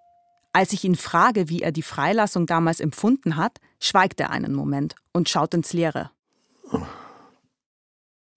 Als 0.53 0.71
ich 0.71 0.83
ihn 0.83 0.95
frage, 0.95 1.49
wie 1.49 1.63
er 1.63 1.71
die 1.71 1.81
Freilassung 1.81 2.45
damals 2.45 2.79
empfunden 2.79 3.35
hat, 3.35 3.59
schweigt 3.79 4.19
er 4.19 4.29
einen 4.29 4.53
Moment 4.53 4.95
und 5.11 5.27
schaut 5.27 5.55
ins 5.55 5.73
Leere. 5.73 6.11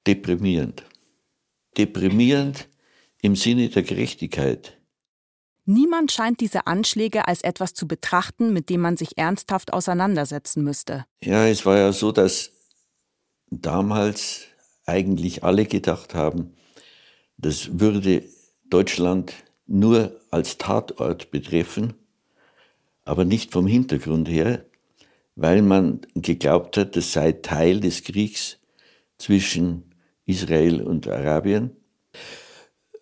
Deprimierend. 0.06 0.84
Deprimierend 1.76 2.68
im 3.20 3.36
Sinne 3.36 3.68
der 3.68 3.82
Gerechtigkeit. 3.82 4.78
Niemand 5.66 6.10
scheint 6.10 6.40
diese 6.40 6.66
Anschläge 6.66 7.28
als 7.28 7.42
etwas 7.42 7.74
zu 7.74 7.86
betrachten, 7.86 8.52
mit 8.52 8.70
dem 8.70 8.80
man 8.80 8.96
sich 8.96 9.18
ernsthaft 9.18 9.72
auseinandersetzen 9.72 10.64
müsste. 10.64 11.04
Ja, 11.20 11.46
es 11.46 11.66
war 11.66 11.76
ja 11.76 11.92
so, 11.92 12.12
dass 12.12 12.52
damals 13.50 14.46
eigentlich 14.86 15.44
alle 15.44 15.66
gedacht 15.66 16.14
haben, 16.14 16.54
das 17.36 17.80
würde 17.80 18.24
Deutschland 18.70 19.34
nur 19.66 20.18
als 20.30 20.56
Tatort 20.56 21.30
betreffen, 21.30 21.94
aber 23.06 23.24
nicht 23.24 23.52
vom 23.52 23.66
Hintergrund 23.66 24.28
her, 24.28 24.66
weil 25.36 25.62
man 25.62 26.00
geglaubt 26.14 26.76
hat, 26.76 26.96
das 26.96 27.12
sei 27.12 27.32
Teil 27.32 27.80
des 27.80 28.02
Kriegs 28.02 28.58
zwischen 29.16 29.94
Israel 30.26 30.82
und 30.82 31.08
Arabien. 31.08 31.70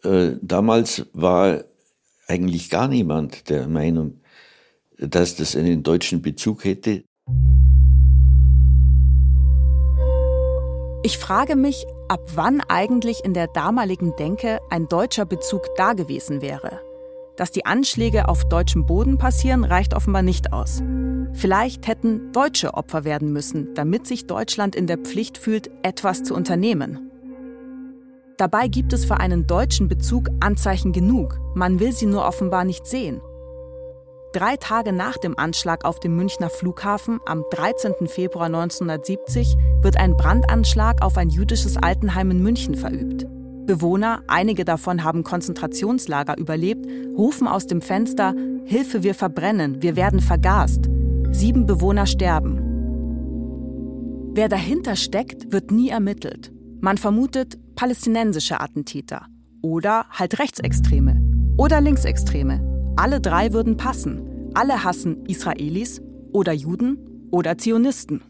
Äh, 0.05 0.33
damals 0.43 1.07
war 1.15 1.65
eigentlich 2.29 2.71
gar 2.71 2.87
niemand 2.87 3.49
der 3.49 3.67
Meinung, 3.67 4.21
dass 4.99 5.37
das 5.37 5.57
einen 5.57 5.83
deutschen 5.83 6.23
Bezug 6.23 6.65
hätte. 6.65 7.05
Ich 11.03 11.19
frage 11.19 11.57
mich, 11.57 11.87
ab 12.09 12.31
wann 12.35 12.61
eigentlich 12.69 13.25
in 13.25 13.35
der 13.35 13.47
damaligen 13.47 14.15
Denke 14.17 14.61
ein 14.71 14.87
deutscher 14.89 15.25
Bezug 15.25 15.69
da 15.77 15.95
gewesen 15.95 16.43
wäre. 16.43 16.81
Dass 17.37 17.51
die 17.51 17.67
Anschläge 17.67 18.29
auf 18.29 18.45
deutschem 18.45 18.87
Boden 18.87 19.19
passieren, 19.19 19.65
reicht 19.65 19.95
offenbar 19.95 20.23
nicht 20.23 20.53
aus. 20.53 20.83
Vielleicht 21.33 21.89
hätten 21.89 22.31
Deutsche 22.33 22.75
Opfer 22.75 23.05
werden 23.05 23.33
müssen, 23.33 23.75
damit 23.75 24.07
sich 24.07 24.27
Deutschland 24.27 24.77
in 24.77 24.87
der 24.87 24.99
Pflicht 24.99 25.37
fühlt, 25.37 25.69
etwas 25.83 26.23
zu 26.23 26.35
unternehmen. 26.35 27.11
Dabei 28.37 28.69
gibt 28.69 28.93
es 28.93 29.05
für 29.05 29.19
einen 29.19 29.47
deutschen 29.47 29.89
Bezug 29.89 30.29
Anzeichen 30.41 30.93
genug, 30.93 31.39
man 31.55 31.81
will 31.81 31.93
sie 31.93 32.07
nur 32.07 32.25
offenbar 32.25 32.65
nicht 32.65 32.87
sehen. 32.87 33.21
Drei 34.33 34.57
Tage 34.57 34.93
nach 34.93 35.17
dem 35.17 35.39
Anschlag 35.39 35.85
auf 35.85 36.01
dem 36.01 36.17
Münchner 36.17 36.51
Flughafen 36.51 37.21
am 37.27 37.45
13. 37.51 38.09
Februar 38.09 38.47
1970 38.47 39.57
wird 39.81 39.97
ein 39.97 40.17
Brandanschlag 40.17 41.03
auf 41.03 41.17
ein 41.17 41.29
jüdisches 41.29 41.77
Altenheim 41.77 42.33
in 42.33 42.43
München 42.43 42.75
verübt. 42.75 43.27
Bewohner, 43.67 44.23
einige 44.27 44.65
davon 44.65 45.05
haben 45.05 45.23
Konzentrationslager 45.23 46.39
überlebt, 46.39 46.87
rufen 47.17 47.49
aus 47.49 47.67
dem 47.67 47.81
Fenster, 47.81 48.35
Hilfe, 48.65 49.03
wir 49.03 49.15
verbrennen, 49.15 49.83
wir 49.83 49.97
werden 49.97 50.21
vergast. 50.21 50.89
Sieben 51.31 51.67
Bewohner 51.67 52.07
sterben. 52.07 52.61
Wer 54.35 54.49
dahinter 54.49 54.97
steckt, 54.97 55.53
wird 55.53 55.71
nie 55.71 55.89
ermittelt. 55.89 56.53
Man 56.81 56.99
vermutet 56.99 57.59
palästinensische 57.77 58.61
Attentäter 58.61 59.27
oder 59.63 60.07
halt 60.11 60.39
Rechtsextreme 60.39 61.21
oder 61.57 61.81
Linksextreme. 61.81 62.95
Alle 62.97 63.21
drei 63.21 63.53
würden 63.53 63.77
passen. 63.77 64.51
Alle 64.55 64.85
hassen 64.85 65.25
Israelis 65.27 66.01
oder 66.33 66.53
Juden 66.53 67.29
oder 67.31 67.59
Zionisten. 67.59 68.23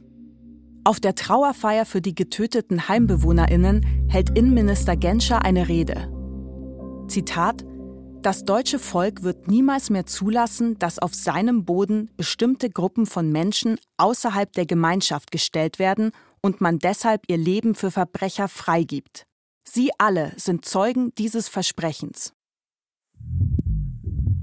Auf 0.87 1.01
der 1.01 1.14
Trauerfeier 1.14 1.87
für 1.87 2.03
die 2.03 2.14
getöteten 2.14 2.88
Heimbewohnerinnen 2.88 4.07
hält 4.11 4.37
Innenminister 4.37 4.97
Genscher 4.97 5.42
eine 5.42 5.68
Rede. 5.68 6.12
Zitat 7.09 7.64
Das 8.20 8.44
deutsche 8.44 8.79
Volk 8.79 9.23
wird 9.23 9.49
niemals 9.49 9.88
mehr 9.88 10.05
zulassen, 10.05 10.79
dass 10.79 10.99
auf 10.99 11.14
seinem 11.14 11.64
Boden 11.64 12.11
bestimmte 12.18 12.68
Gruppen 12.68 13.07
von 13.07 13.33
Menschen 13.33 13.79
außerhalb 13.97 14.53
der 14.53 14.66
Gemeinschaft 14.66 15.31
gestellt 15.31 15.79
werden 15.79 16.11
und 16.42 16.61
man 16.61 16.79
deshalb 16.79 17.23
ihr 17.29 17.38
Leben 17.38 17.75
für 17.75 17.90
Verbrecher 17.90 18.49
freigibt. 18.49 19.27
Sie 19.66 19.90
alle 19.97 20.33
sind 20.37 20.66
Zeugen 20.66 21.14
dieses 21.16 21.49
Versprechens. 21.49 22.35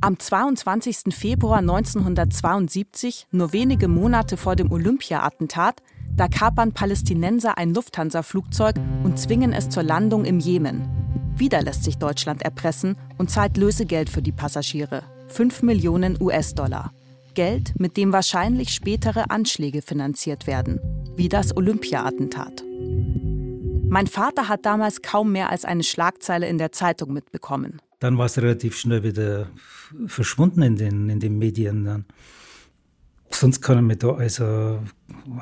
Am 0.04 0.18
22. 0.18 1.14
Februar 1.14 1.60
1972, 1.60 3.28
nur 3.30 3.54
wenige 3.54 3.88
Monate 3.88 4.36
vor 4.36 4.56
dem 4.56 4.72
Olympia-Attentat, 4.72 5.84
da 6.18 6.28
kapern 6.28 6.74
Palästinenser 6.74 7.60
ein 7.60 7.76
Lufthansa-Flugzeug 7.76 8.78
und 9.04 9.20
zwingen 9.20 9.54
es 9.54 9.70
zur 9.70 9.84
Landung 9.84 10.26
im 10.26 10.40
Jemen. 10.40 10.90
Wieder 11.36 11.62
lässt 11.62 11.84
sich 11.84 12.00
Deutschland 12.00 12.42
erpressen 12.42 12.98
und 13.20 13.30
zahlt 13.30 13.58
Lösegeld 13.58 14.10
für 14.10 14.24
die 14.24 14.32
Passagiere. 14.32 15.04
5 15.28 15.62
Millionen 15.62 16.20
US-Dollar. 16.20 16.92
Geld, 17.36 17.80
mit 17.80 17.96
dem 17.96 18.12
wahrscheinlich 18.12 18.74
spätere 18.74 19.30
Anschläge 19.30 19.84
finanziert 19.84 20.48
werden, 20.48 20.80
wie 21.16 21.30
das 21.30 21.56
Olympia-Attentat. 21.56 22.64
Mein 23.88 24.08
Vater 24.08 24.50
hat 24.50 24.66
damals 24.66 25.04
kaum 25.04 25.32
mehr 25.32 25.52
als 25.52 25.64
eine 25.64 25.84
Schlagzeile 25.84 26.48
in 26.48 26.58
der 26.58 26.72
Zeitung 26.72 27.14
mitbekommen. 27.14 27.80
Dann 28.02 28.18
war 28.18 28.26
es 28.26 28.38
relativ 28.40 28.78
schnell 28.78 29.04
wieder 29.04 29.48
verschwunden 30.08 30.64
in 30.64 30.76
den, 30.76 31.10
in 31.10 31.20
den 31.20 31.38
Medien. 31.38 31.86
Dann. 31.86 32.06
Sonst 33.30 33.62
kann 33.62 33.78
ich 33.78 33.84
mich 33.84 34.00
da 34.00 34.16
also 34.16 34.80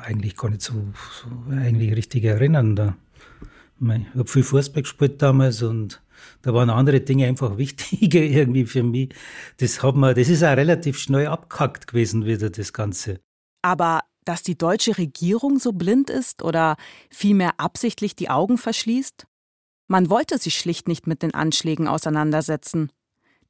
eigentlich 0.02 0.36
gar 0.36 0.50
nicht 0.50 0.60
so, 0.60 0.74
so 0.74 1.52
eigentlich 1.56 1.96
richtig 1.96 2.24
erinnern. 2.24 2.76
Da. 2.76 2.96
Ich 3.80 4.14
habe 4.14 4.26
viel 4.28 4.42
Fußball 4.42 4.82
gespielt 4.82 5.22
damals 5.22 5.62
und 5.62 6.02
da 6.42 6.52
waren 6.52 6.68
andere 6.68 7.00
Dinge 7.00 7.26
einfach 7.26 7.56
wichtiger 7.56 8.20
irgendwie 8.20 8.66
für 8.66 8.82
mich. 8.82 9.14
Das, 9.56 9.82
hat 9.82 9.96
man, 9.96 10.14
das 10.14 10.28
ist 10.28 10.44
auch 10.44 10.54
relativ 10.54 10.98
schnell 10.98 11.28
abgehackt 11.28 11.86
gewesen 11.86 12.26
wieder, 12.26 12.50
das 12.50 12.74
Ganze. 12.74 13.20
Aber 13.62 14.00
dass 14.26 14.42
die 14.42 14.58
deutsche 14.58 14.98
Regierung 14.98 15.58
so 15.58 15.72
blind 15.72 16.10
ist 16.10 16.42
oder 16.42 16.76
vielmehr 17.08 17.58
absichtlich 17.58 18.14
die 18.14 18.28
Augen 18.28 18.58
verschließt? 18.58 19.26
Man 19.90 20.08
wollte 20.08 20.38
sich 20.38 20.56
schlicht 20.56 20.86
nicht 20.86 21.08
mit 21.08 21.20
den 21.20 21.34
Anschlägen 21.34 21.88
auseinandersetzen. 21.88 22.92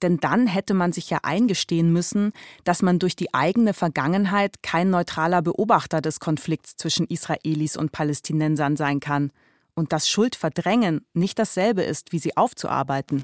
Denn 0.01 0.17
dann 0.17 0.47
hätte 0.47 0.73
man 0.73 0.91
sich 0.91 1.11
ja 1.11 1.19
eingestehen 1.23 1.93
müssen, 1.93 2.33
dass 2.65 2.81
man 2.81 2.99
durch 2.99 3.15
die 3.15 3.35
eigene 3.35 3.75
Vergangenheit 3.75 4.63
kein 4.63 4.89
neutraler 4.89 5.43
Beobachter 5.43 6.01
des 6.01 6.19
Konflikts 6.19 6.77
zwischen 6.77 7.07
Israelis 7.09 7.77
und 7.77 7.93
Palästinensern 7.93 8.79
sein 8.79 9.01
kann 9.01 9.33
und 9.75 9.93
dass 9.93 10.09
Schuld 10.09 10.35
verdrängen 10.35 11.05
nicht 11.13 11.39
dasselbe 11.39 11.83
ist, 11.83 12.11
wie 12.11 12.19
sie 12.19 12.35
aufzuarbeiten. 12.39 13.23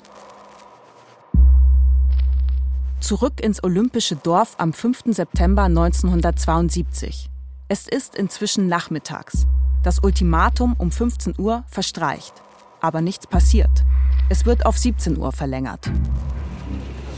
Zurück 3.01 3.41
ins 3.41 3.65
olympische 3.65 4.17
Dorf 4.17 4.57
am 4.59 4.75
5. 4.75 5.05
September 5.15 5.63
1972. 5.63 7.31
Es 7.69 7.89
ist 7.89 8.15
inzwischen 8.15 8.69
nachmittags. 8.69 9.47
Das 9.83 10.01
Ultimatum 10.03 10.75
um 10.77 10.91
15 10.91 11.37
Uhr 11.39 11.65
verstreicht 11.67 12.43
aber 12.87 13.01
nichts 13.01 13.27
passiert. 13.27 13.85
Es 14.29 14.47
wird 14.47 14.65
auf 14.65 14.79
17 14.79 15.19
Uhr 15.19 15.33
verlängert. 15.33 15.91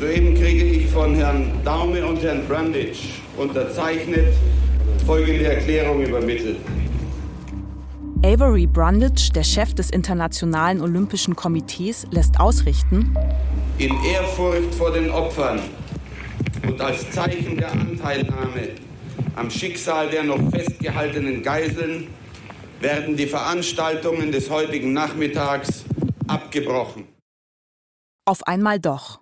Soeben 0.00 0.34
kriege 0.34 0.64
ich 0.64 0.86
von 0.88 1.14
Herrn 1.14 1.52
Daume 1.62 2.06
und 2.06 2.22
Herrn 2.22 2.46
Branditsch 2.48 3.20
unterzeichnet 3.36 4.32
folgende 5.04 5.44
Erklärung 5.44 6.02
übermittelt. 6.02 6.56
Avery 8.24 8.66
Brundage, 8.66 9.30
der 9.34 9.44
Chef 9.44 9.74
des 9.74 9.90
Internationalen 9.90 10.80
Olympischen 10.80 11.36
Komitees, 11.36 12.06
lässt 12.10 12.40
ausrichten, 12.40 13.14
in 13.76 13.92
Ehrfurcht 14.04 14.74
vor 14.74 14.90
den 14.92 15.10
Opfern 15.10 15.60
und 16.66 16.80
als 16.80 17.10
Zeichen 17.10 17.58
der 17.58 17.70
Anteilnahme 17.72 18.70
am 19.36 19.50
Schicksal 19.50 20.08
der 20.08 20.24
noch 20.24 20.40
festgehaltenen 20.50 21.42
Geiseln 21.42 22.08
werden 22.80 23.16
die 23.16 23.26
Veranstaltungen 23.26 24.32
des 24.32 24.50
heutigen 24.50 24.92
Nachmittags 24.92 25.84
abgebrochen. 26.28 27.08
Auf 28.24 28.46
einmal 28.46 28.78
doch. 28.78 29.20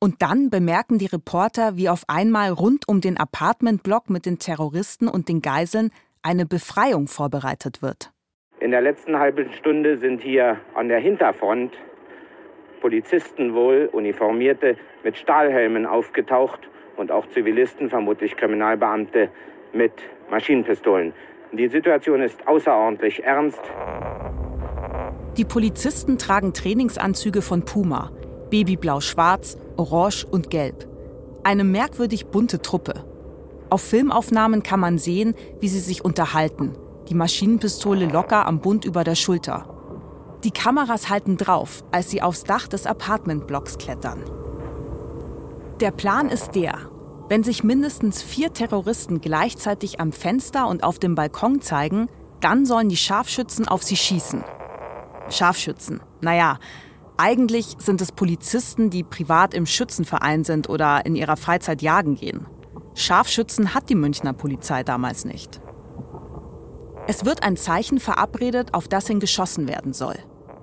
Und 0.00 0.22
dann 0.22 0.50
bemerken 0.50 0.98
die 0.98 1.06
Reporter, 1.06 1.76
wie 1.76 1.88
auf 1.88 2.04
einmal 2.08 2.50
rund 2.50 2.88
um 2.88 3.00
den 3.00 3.16
Apartmentblock 3.16 4.10
mit 4.10 4.26
den 4.26 4.38
Terroristen 4.38 5.08
und 5.08 5.28
den 5.28 5.42
Geiseln 5.42 5.90
eine 6.22 6.46
Befreiung 6.46 7.08
vorbereitet 7.08 7.82
wird. 7.82 8.12
In 8.60 8.70
der 8.70 8.80
letzten 8.80 9.18
halben 9.18 9.52
Stunde 9.52 9.98
sind 9.98 10.22
hier 10.22 10.58
an 10.74 10.88
der 10.88 10.98
Hinterfront 10.98 11.72
Polizisten 12.80 13.54
wohl, 13.54 13.88
Uniformierte 13.92 14.76
mit 15.02 15.16
Stahlhelmen 15.16 15.84
aufgetaucht 15.86 16.60
und 16.96 17.10
auch 17.10 17.28
Zivilisten, 17.30 17.90
vermutlich 17.90 18.36
Kriminalbeamte 18.36 19.30
mit 19.72 19.92
Maschinenpistolen. 20.30 21.12
Die 21.52 21.68
Situation 21.68 22.20
ist 22.20 22.46
außerordentlich 22.46 23.24
ernst. 23.24 23.60
Die 25.38 25.46
Polizisten 25.46 26.18
tragen 26.18 26.52
Trainingsanzüge 26.52 27.40
von 27.40 27.64
Puma, 27.64 28.10
babyblau-schwarz, 28.50 29.56
orange 29.76 30.26
und 30.30 30.50
gelb. 30.50 30.86
Eine 31.44 31.64
merkwürdig 31.64 32.26
bunte 32.26 32.60
Truppe. 32.60 33.04
Auf 33.70 33.80
Filmaufnahmen 33.80 34.62
kann 34.62 34.80
man 34.80 34.98
sehen, 34.98 35.34
wie 35.60 35.68
sie 35.68 35.80
sich 35.80 36.04
unterhalten, 36.04 36.74
die 37.08 37.14
Maschinenpistole 37.14 38.06
locker 38.06 38.46
am 38.46 38.60
Bund 38.60 38.84
über 38.84 39.04
der 39.04 39.14
Schulter. 39.14 39.74
Die 40.44 40.50
Kameras 40.50 41.08
halten 41.08 41.38
drauf, 41.38 41.82
als 41.92 42.10
sie 42.10 42.20
aufs 42.20 42.44
Dach 42.44 42.68
des 42.68 42.86
Apartmentblocks 42.86 43.78
klettern. 43.78 44.22
Der 45.80 45.92
Plan 45.92 46.28
ist 46.28 46.54
der, 46.54 46.74
wenn 47.28 47.44
sich 47.44 47.62
mindestens 47.62 48.22
vier 48.22 48.52
Terroristen 48.52 49.20
gleichzeitig 49.20 50.00
am 50.00 50.12
Fenster 50.12 50.66
und 50.66 50.82
auf 50.82 50.98
dem 50.98 51.14
Balkon 51.14 51.60
zeigen, 51.60 52.08
dann 52.40 52.64
sollen 52.64 52.88
die 52.88 52.96
Scharfschützen 52.96 53.68
auf 53.68 53.82
sie 53.82 53.96
schießen. 53.96 54.44
Scharfschützen, 55.30 56.00
naja, 56.20 56.58
eigentlich 57.18 57.76
sind 57.78 58.00
es 58.00 58.12
Polizisten, 58.12 58.90
die 58.90 59.02
privat 59.02 59.52
im 59.52 59.66
Schützenverein 59.66 60.44
sind 60.44 60.68
oder 60.68 61.04
in 61.04 61.16
ihrer 61.16 61.36
Freizeit 61.36 61.82
jagen 61.82 62.14
gehen. 62.14 62.46
Scharfschützen 62.94 63.74
hat 63.74 63.90
die 63.90 63.94
Münchner 63.94 64.32
Polizei 64.32 64.82
damals 64.82 65.24
nicht. 65.24 65.60
Es 67.06 67.24
wird 67.24 67.42
ein 67.42 67.56
Zeichen 67.56 68.00
verabredet, 68.00 68.74
auf 68.74 68.86
das 68.88 69.06
hin 69.06 69.20
geschossen 69.20 69.68
werden 69.68 69.92
soll. 69.92 70.16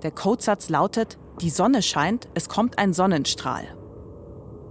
Der 0.04 0.12
Codesatz 0.12 0.70
lautet, 0.70 1.18
die 1.42 1.50
Sonne 1.50 1.82
scheint, 1.82 2.28
es 2.34 2.50
kommt 2.50 2.78
ein 2.78 2.94
Sonnenstrahl. 2.94 3.68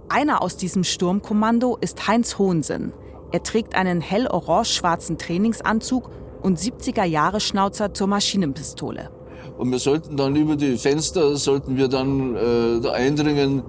Einer 0.09 0.41
aus 0.41 0.57
diesem 0.57 0.83
Sturmkommando 0.83 1.77
ist 1.81 2.07
Heinz 2.07 2.37
Hohensinn. 2.37 2.93
Er 3.31 3.43
trägt 3.43 3.75
einen 3.75 4.01
hell-orange-schwarzen 4.01 5.17
Trainingsanzug 5.17 6.09
und 6.41 6.59
70er-Jahre-Schnauzer 6.59 7.93
zur 7.93 8.07
Maschinenpistole. 8.07 9.09
Und 9.57 9.71
wir 9.71 9.79
sollten 9.79 10.15
dann 10.15 10.35
über 10.35 10.55
die 10.55 10.77
Fenster, 10.77 11.35
sollten 11.37 11.75
wir 11.75 11.87
dann 11.87 12.35
äh, 12.35 12.81
da 12.81 12.91
eindringen 12.91 13.63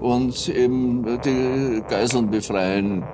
und 0.00 0.48
eben 0.48 1.04
die 1.22 1.82
Geiseln 1.88 2.30
befreien. 2.30 3.04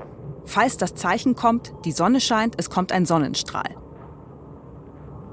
Falls 0.45 0.77
das 0.77 0.95
Zeichen 0.95 1.35
kommt, 1.35 1.73
die 1.85 1.93
Sonne 1.93 2.21
scheint, 2.21 2.55
es 2.59 2.71
kommt 2.71 2.93
ein 2.93 3.07
Sonnenstrahl. 3.07 3.77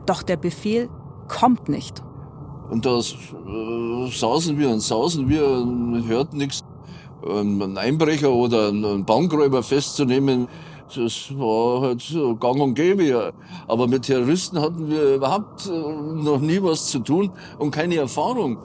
Doch 0.05 0.23
der 0.23 0.37
Befehl 0.37 0.89
kommt 1.27 1.69
nicht. 1.69 2.01
Und 2.69 2.85
da 2.85 2.99
äh, 2.99 4.11
sausen 4.11 4.57
wir 4.57 4.69
und 4.69 4.79
sausen 4.79 5.27
wir 5.27 5.45
und 5.45 6.07
hört 6.07 6.33
nichts. 6.33 6.63
Einen 7.27 7.77
Einbrecher 7.77 8.31
oder 8.31 8.69
einen 8.69 9.05
Bankräuber 9.05 9.63
festzunehmen, 9.63 10.47
das 10.95 11.37
war 11.37 11.81
halt 11.81 12.01
so 12.01 12.35
gang 12.35 12.59
und 12.59 12.73
gäbe. 12.73 13.33
Aber 13.67 13.87
mit 13.87 14.03
Terroristen 14.03 14.59
hatten 14.59 14.89
wir 14.89 15.15
überhaupt 15.15 15.65
äh, 15.65 15.69
noch 15.69 16.39
nie 16.39 16.61
was 16.61 16.87
zu 16.87 16.99
tun 16.99 17.31
und 17.59 17.71
keine 17.71 17.95
Erfahrung. 17.95 18.57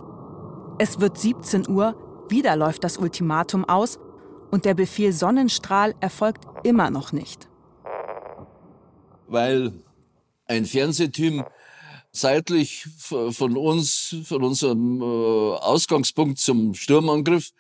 Es 0.79 1.01
wird 1.01 1.19
17 1.19 1.69
Uhr, 1.69 1.95
wieder 2.29 2.57
läuft 2.57 2.85
das 2.85 2.99
Ultimatum 2.99 3.65
aus 3.65 3.99
und 4.51 4.65
der 4.65 4.75
Befehl 4.75 5.13
Sonnenstrahl 5.13 5.95
erfolgt 6.01 6.45
immer 6.65 6.91
noch 6.91 7.13
nicht. 7.13 7.49
Weil 9.29 9.73
ein 10.47 10.65
Fernsehteam 10.65 11.45
seitlich 12.13 12.87
von 12.99 13.57
uns, 13.57 14.17
von 14.25 14.43
unserem 14.43 15.01
äh, 15.01 15.05
Ausgangspunkt 15.05 16.39
zum 16.39 16.75
Sturmangriff, 16.75 17.51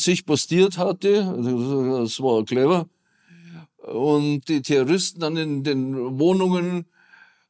sich 0.00 0.24
postiert 0.24 0.78
hatte. 0.78 1.24
Das 2.02 2.20
war 2.20 2.44
clever. 2.44 2.88
Und 3.78 4.48
die 4.48 4.62
Terroristen 4.62 5.20
dann 5.20 5.36
in 5.36 5.64
den 5.64 6.18
Wohnungen 6.18 6.86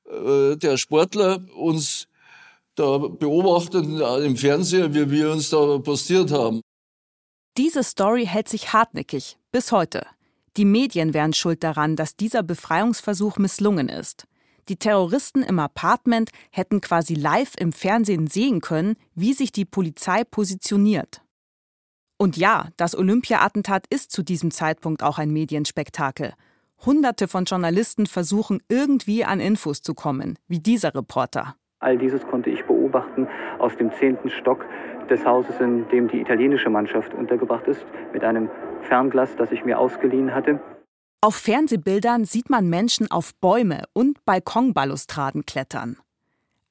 äh, 0.04 0.56
der 0.56 0.76
Sportler 0.76 1.40
uns 1.56 2.06
da 2.74 2.98
beobachten 2.98 4.00
im 4.24 4.36
Fernseher, 4.36 4.94
wie 4.94 5.10
wir 5.10 5.32
uns 5.32 5.50
da 5.50 5.78
postiert 5.78 6.30
haben. 6.30 6.60
Diese 7.56 7.82
Story 7.82 8.24
hält 8.24 8.48
sich 8.48 8.72
hartnäckig 8.72 9.36
bis 9.50 9.72
heute. 9.72 10.06
Die 10.56 10.64
Medien 10.64 11.12
wären 11.12 11.32
schuld 11.32 11.64
daran, 11.64 11.96
dass 11.96 12.16
dieser 12.16 12.44
Befreiungsversuch 12.44 13.38
misslungen 13.38 13.88
ist. 13.88 14.26
Die 14.68 14.76
Terroristen 14.76 15.42
im 15.42 15.58
Apartment 15.58 16.30
hätten 16.50 16.80
quasi 16.80 17.14
live 17.14 17.52
im 17.58 17.72
Fernsehen 17.72 18.26
sehen 18.26 18.60
können, 18.60 18.96
wie 19.14 19.32
sich 19.32 19.50
die 19.50 19.64
Polizei 19.64 20.24
positioniert. 20.24 21.22
Und 22.20 22.36
ja, 22.36 22.66
das 22.76 22.98
Olympia-Attentat 22.98 23.86
ist 23.90 24.10
zu 24.10 24.24
diesem 24.24 24.50
Zeitpunkt 24.50 25.04
auch 25.04 25.18
ein 25.18 25.30
Medienspektakel. 25.30 26.34
Hunderte 26.84 27.28
von 27.28 27.44
Journalisten 27.44 28.06
versuchen 28.06 28.60
irgendwie 28.68 29.24
an 29.24 29.38
Infos 29.38 29.82
zu 29.82 29.94
kommen, 29.94 30.36
wie 30.48 30.58
dieser 30.58 30.94
Reporter. 30.94 31.54
All 31.80 31.96
dieses 31.96 32.26
konnte 32.26 32.50
ich 32.50 32.64
beobachten 32.64 33.28
aus 33.60 33.76
dem 33.76 33.92
zehnten 33.92 34.30
Stock 34.30 34.64
des 35.08 35.24
Hauses, 35.24 35.60
in 35.60 35.88
dem 35.90 36.08
die 36.08 36.20
italienische 36.20 36.70
Mannschaft 36.70 37.14
untergebracht 37.14 37.68
ist, 37.68 37.86
mit 38.12 38.24
einem 38.24 38.50
Fernglas, 38.82 39.36
das 39.36 39.52
ich 39.52 39.64
mir 39.64 39.78
ausgeliehen 39.78 40.34
hatte. 40.34 40.60
Auf 41.20 41.36
Fernsehbildern 41.36 42.24
sieht 42.24 42.50
man 42.50 42.68
Menschen 42.68 43.10
auf 43.10 43.32
Bäume 43.40 43.84
und 43.92 44.24
Balkonbalustraden 44.24 45.46
klettern. 45.46 45.96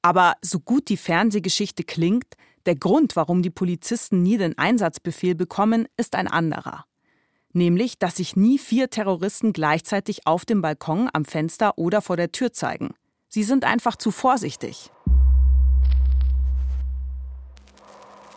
Aber 0.02 0.34
so 0.42 0.60
gut 0.60 0.88
die 0.88 0.96
Fernsehgeschichte 0.96 1.84
klingt, 1.84 2.36
der 2.66 2.76
Grund, 2.76 3.16
warum 3.16 3.42
die 3.42 3.50
Polizisten 3.50 4.22
nie 4.22 4.36
den 4.36 4.56
Einsatzbefehl 4.58 5.34
bekommen, 5.34 5.86
ist 5.96 6.14
ein 6.14 6.28
anderer. 6.28 6.84
Nämlich, 7.52 7.98
dass 7.98 8.16
sich 8.16 8.36
nie 8.36 8.58
vier 8.58 8.90
Terroristen 8.90 9.52
gleichzeitig 9.52 10.26
auf 10.26 10.44
dem 10.44 10.60
Balkon, 10.60 11.08
am 11.12 11.24
Fenster 11.24 11.78
oder 11.78 12.02
vor 12.02 12.16
der 12.16 12.30
Tür 12.30 12.52
zeigen. 12.52 12.94
Sie 13.28 13.42
sind 13.42 13.64
einfach 13.64 13.96
zu 13.96 14.10
vorsichtig. 14.10 14.90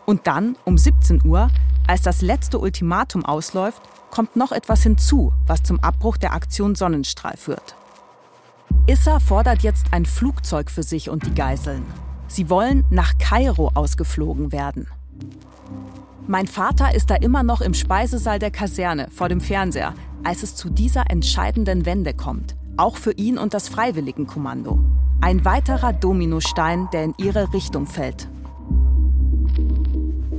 Und 0.06 0.26
dann, 0.26 0.56
um 0.64 0.78
17 0.78 1.24
Uhr, 1.24 1.48
als 1.86 2.02
das 2.02 2.22
letzte 2.22 2.58
Ultimatum 2.58 3.24
ausläuft, 3.24 3.82
kommt 4.10 4.36
noch 4.36 4.52
etwas 4.52 4.82
hinzu, 4.82 5.32
was 5.46 5.62
zum 5.62 5.80
Abbruch 5.80 6.16
der 6.16 6.32
Aktion 6.32 6.74
Sonnenstrahl 6.74 7.36
führt. 7.36 7.76
Issa 8.86 9.20
fordert 9.20 9.62
jetzt 9.62 9.86
ein 9.92 10.06
Flugzeug 10.06 10.70
für 10.70 10.82
sich 10.82 11.08
und 11.08 11.26
die 11.26 11.34
Geiseln. 11.34 11.84
Sie 12.26 12.50
wollen 12.50 12.84
nach 12.90 13.18
Kairo 13.18 13.70
ausgeflogen 13.74 14.52
werden. 14.52 14.88
Mein 16.26 16.46
Vater 16.46 16.94
ist 16.94 17.10
da 17.10 17.16
immer 17.16 17.42
noch 17.42 17.60
im 17.60 17.74
Speisesaal 17.74 18.38
der 18.38 18.50
Kaserne 18.50 19.08
vor 19.10 19.28
dem 19.28 19.40
Fernseher, 19.40 19.94
als 20.24 20.42
es 20.42 20.54
zu 20.54 20.70
dieser 20.70 21.10
entscheidenden 21.10 21.84
Wende 21.84 22.14
kommt. 22.14 22.56
Auch 22.76 22.96
für 22.96 23.12
ihn 23.12 23.38
und 23.38 23.54
das 23.54 23.68
Freiwilligenkommando. 23.68 24.78
Ein 25.20 25.44
weiterer 25.44 25.92
Dominostein, 25.92 26.88
der 26.92 27.04
in 27.04 27.14
ihre 27.18 27.52
Richtung 27.52 27.86
fällt. 27.86 28.28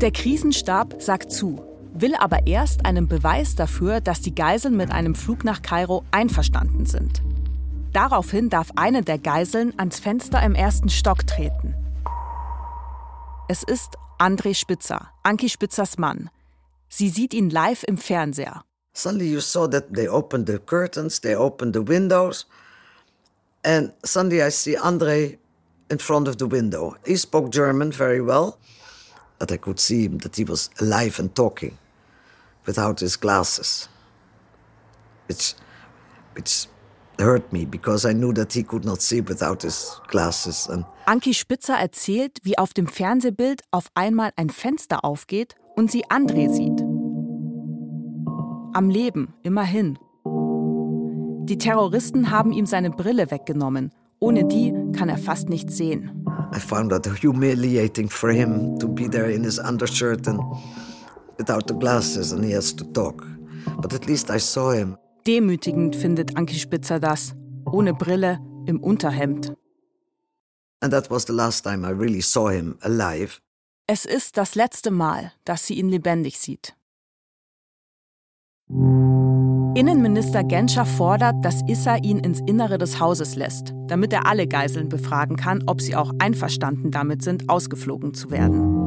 Der 0.02 0.12
Krisenstab 0.12 0.96
sagt 1.00 1.32
zu, 1.32 1.62
will 1.94 2.16
aber 2.16 2.48
erst 2.48 2.86
einen 2.86 3.08
Beweis 3.08 3.56
dafür, 3.56 4.02
dass 4.02 4.22
die 4.22 4.36
Geiseln 4.36 4.76
mit 4.76 4.92
einem 4.92 5.16
Flug 5.16 5.44
nach 5.44 5.62
Kairo 5.62 6.04
einverstanden 6.12 6.86
sind. 6.86 7.22
Daraufhin 7.94 8.50
darf 8.50 8.72
eine 8.76 9.04
der 9.04 9.20
Geiseln 9.20 9.74
ans 9.78 10.00
Fenster 10.00 10.42
im 10.42 10.56
ersten 10.56 10.90
Stock 10.90 11.28
treten. 11.28 11.76
Es 13.48 13.62
ist 13.62 13.98
André 14.18 14.56
Spitzer, 14.56 15.12
Anki 15.22 15.48
Spitzers 15.48 16.00
Mann. 16.00 16.32
Sie 16.90 17.10
sieht 17.10 17.36
ihn 17.36 17.52
live 17.52 17.84
im 17.88 17.98
Fernseher. 17.98 18.64
Suddenly 18.94 19.28
you 19.28 19.40
saw 19.40 19.68
that 19.68 19.94
they 19.94 20.08
opened 20.08 20.48
the 20.48 20.60
curtains, 20.60 21.20
they 21.20 21.36
opened 21.36 21.74
the 21.76 21.82
windows, 21.82 22.46
and 23.64 23.92
suddenly 24.04 24.42
I 24.42 24.50
see 24.50 24.76
André 24.78 25.38
in 25.90 26.00
front 26.00 26.28
of 26.28 26.38
the 26.38 26.48
window. 26.48 26.96
He 27.06 27.16
spoke 27.16 27.52
German 27.52 27.92
very 27.92 28.22
well, 28.22 28.58
but 29.40 29.52
I 29.52 29.58
could 29.58 29.80
see 29.80 30.06
him 30.06 30.20
that 30.20 30.36
he 30.36 30.44
was 30.44 30.70
alive 30.80 31.20
and 31.20 31.34
talking 31.36 31.78
without 32.66 33.02
his 33.02 33.18
glasses, 33.18 33.90
which, 35.28 35.56
which 36.36 36.68
hurt 37.24 37.52
me 37.52 37.66
because 37.66 38.06
I 38.06 38.14
knew 38.14 38.34
that 38.34 38.54
he 38.54 38.64
could 38.64 38.86
not 38.86 39.02
see 39.02 39.22
without 39.22 39.64
his 39.64 40.00
glasses. 40.08 40.70
And 40.70 40.86
Anki 41.06 41.34
Spitzer 41.34 41.74
erzählt, 41.74 42.40
wie 42.44 42.58
auf 42.58 42.74
dem 42.74 42.88
Fernsehbild 42.88 43.62
auf 43.72 43.88
einmal 43.96 44.32
ein 44.36 44.50
Fenster 44.50 45.04
aufgeht 45.04 45.56
und 45.76 45.90
sie 45.90 46.06
André 46.06 46.50
sieht. 46.50 46.82
Am 48.74 48.90
Leben, 48.90 49.34
immerhin. 49.44 49.98
Die 51.46 51.58
Terroristen 51.58 52.32
haben 52.32 52.52
ihm 52.52 52.66
seine 52.66 52.90
Brille 52.90 53.30
weggenommen. 53.30 53.92
Ohne 54.20 54.46
die 54.46 54.74
kann 54.94 55.10
er 55.10 55.18
fast 55.18 55.50
nichts 55.50 55.76
sehen. 55.76 56.26
I 56.56 56.60
found 56.60 56.92
that 56.92 57.06
humiliating 57.24 58.10
for 58.10 58.32
him 58.32 58.78
to 58.80 58.88
be 58.88 59.10
there 59.10 59.30
in 59.30 59.44
his 59.44 59.60
undershirt 59.60 60.28
and 60.28 60.40
without 61.38 61.68
the 61.68 61.74
glasses 61.74 62.32
and 62.32 62.44
he 62.46 62.54
has 62.54 62.74
to 62.76 62.86
talk. 62.94 63.26
But 63.82 63.94
at 63.94 64.08
least 64.08 64.30
I 64.30 64.40
saw 64.40 64.72
him. 64.72 64.98
Demütigend 65.26 65.96
findet 65.96 66.36
Anki 66.36 66.56
Spitzer 66.56 67.00
das. 67.00 67.34
Ohne 67.66 67.94
Brille, 67.94 68.40
im 68.66 68.82
Unterhemd. 68.82 69.48
Really. 69.48 69.58
Es 73.88 74.06
ist 74.06 74.38
das 74.38 74.56
letzte 74.56 74.92
Mal, 74.92 75.32
dass 75.46 75.66
sie 75.66 75.76
ihn 75.76 75.90
lebendig 75.90 76.40
sieht. 76.40 76.76
Innenminister 79.76 80.44
Genscher 80.44 80.86
fordert, 80.86 81.44
dass 81.44 81.62
Issa 81.68 81.96
ihn 81.98 82.20
ins 82.20 82.40
Innere 82.42 82.78
des 82.78 83.00
Hauses 83.00 83.36
lässt, 83.36 83.74
damit 83.88 84.14
er 84.14 84.28
alle 84.28 84.48
Geiseln 84.48 84.90
befragen 84.90 85.38
kann, 85.38 85.64
ob 85.68 85.82
sie 85.82 85.96
auch 85.96 86.12
einverstanden 86.20 86.92
damit 86.92 87.24
sind, 87.24 87.50
ausgeflogen 87.50 88.14
zu 88.14 88.30
werden. 88.30 88.83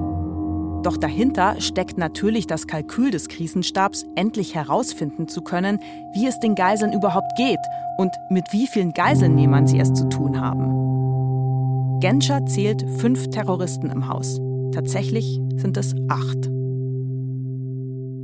Doch 0.86 0.96
dahinter 0.96 1.60
steckt 1.60 1.98
natürlich 1.98 2.46
das 2.46 2.68
Kalkül 2.68 3.10
des 3.10 3.26
Krisenstabs, 3.26 4.06
endlich 4.14 4.54
herausfinden 4.54 5.26
zu 5.26 5.42
können, 5.42 5.80
wie 6.14 6.28
es 6.28 6.38
den 6.38 6.54
Geiseln 6.54 6.92
überhaupt 6.92 7.32
geht 7.36 7.58
und 7.98 8.12
mit 8.30 8.44
wie 8.52 8.68
vielen 8.68 8.92
Geiselnehmern 8.92 9.66
sie 9.66 9.80
es 9.80 9.92
zu 9.94 10.08
tun 10.08 10.40
haben. 10.40 11.98
Genscher 11.98 12.46
zählt 12.46 12.88
fünf 13.00 13.30
Terroristen 13.30 13.90
im 13.90 14.08
Haus. 14.08 14.40
Tatsächlich 14.72 15.40
sind 15.56 15.76
es 15.76 15.92
acht. 16.08 16.48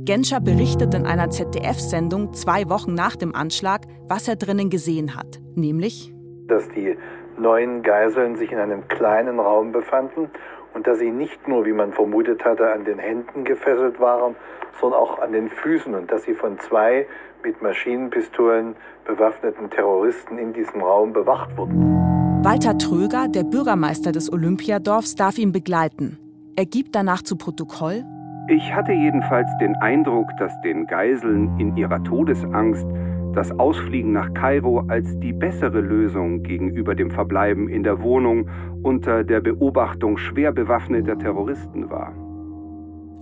Genscher 0.05 0.39
berichtet 0.39 0.93
in 0.93 1.05
einer 1.05 1.31
ZDF-Sendung 1.31 2.31
zwei 2.31 2.69
Wochen 2.69 2.93
nach 2.93 3.17
dem 3.17 3.35
Anschlag, 3.35 3.87
was 4.07 4.29
er 4.29 4.37
drinnen 4.37 4.69
gesehen 4.69 5.17
hat. 5.17 5.41
Nämlich, 5.55 6.13
dass 6.47 6.69
die 6.69 6.95
neun 7.37 7.83
Geiseln 7.83 8.37
sich 8.37 8.53
in 8.53 8.57
einem 8.57 8.87
kleinen 8.87 9.41
Raum 9.41 9.73
befanden 9.73 10.29
und 10.73 10.87
dass 10.87 10.99
sie 10.99 11.11
nicht 11.11 11.47
nur, 11.47 11.65
wie 11.65 11.73
man 11.73 11.93
vermutet 11.93 12.43
hatte, 12.45 12.71
an 12.71 12.85
den 12.85 12.99
Händen 12.99 13.43
gefesselt 13.43 13.99
waren, 13.99 14.35
sondern 14.79 14.99
auch 14.99 15.19
an 15.19 15.31
den 15.31 15.49
Füßen 15.49 15.93
und 15.93 16.11
dass 16.11 16.23
sie 16.23 16.33
von 16.33 16.59
zwei 16.59 17.05
mit 17.43 17.61
Maschinenpistolen 17.61 18.75
bewaffneten 19.05 19.69
Terroristen 19.69 20.37
in 20.37 20.53
diesem 20.53 20.81
Raum 20.81 21.13
bewacht 21.13 21.55
wurden. 21.57 22.43
Walter 22.43 22.77
Tröger, 22.77 23.27
der 23.27 23.43
Bürgermeister 23.43 24.11
des 24.11 24.31
Olympiadorfs, 24.31 25.15
darf 25.15 25.37
ihn 25.37 25.51
begleiten. 25.51 26.17
Er 26.55 26.65
gibt 26.65 26.95
danach 26.95 27.21
zu 27.21 27.37
Protokoll, 27.37 28.03
ich 28.49 28.73
hatte 28.75 28.91
jedenfalls 28.91 29.47
den 29.61 29.73
Eindruck, 29.77 30.27
dass 30.37 30.51
den 30.63 30.85
Geiseln 30.85 31.57
in 31.59 31.77
ihrer 31.77 32.03
Todesangst 32.03 32.85
das 33.33 33.51
Ausfliegen 33.51 34.13
nach 34.13 34.33
Kairo 34.33 34.85
als 34.87 35.19
die 35.19 35.33
bessere 35.33 35.81
Lösung 35.81 36.43
gegenüber 36.43 36.95
dem 36.95 37.11
Verbleiben 37.11 37.67
in 37.67 37.83
der 37.83 38.01
Wohnung 38.01 38.49
unter 38.83 39.23
der 39.23 39.41
Beobachtung 39.41 40.17
schwer 40.17 40.51
bewaffneter 40.51 41.17
Terroristen 41.17 41.89
war. 41.89 42.13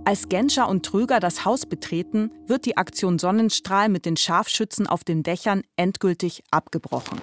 Als 0.04 0.28
Genscher 0.28 0.68
und 0.68 0.84
Tröger 0.84 1.20
das 1.20 1.44
Haus 1.44 1.64
betreten, 1.64 2.32
wird 2.46 2.66
die 2.66 2.76
Aktion 2.76 3.18
Sonnenstrahl 3.18 3.88
mit 3.88 4.04
den 4.04 4.16
Scharfschützen 4.16 4.86
auf 4.86 5.04
den 5.04 5.22
Dächern 5.22 5.62
endgültig 5.76 6.42
abgebrochen. 6.50 7.20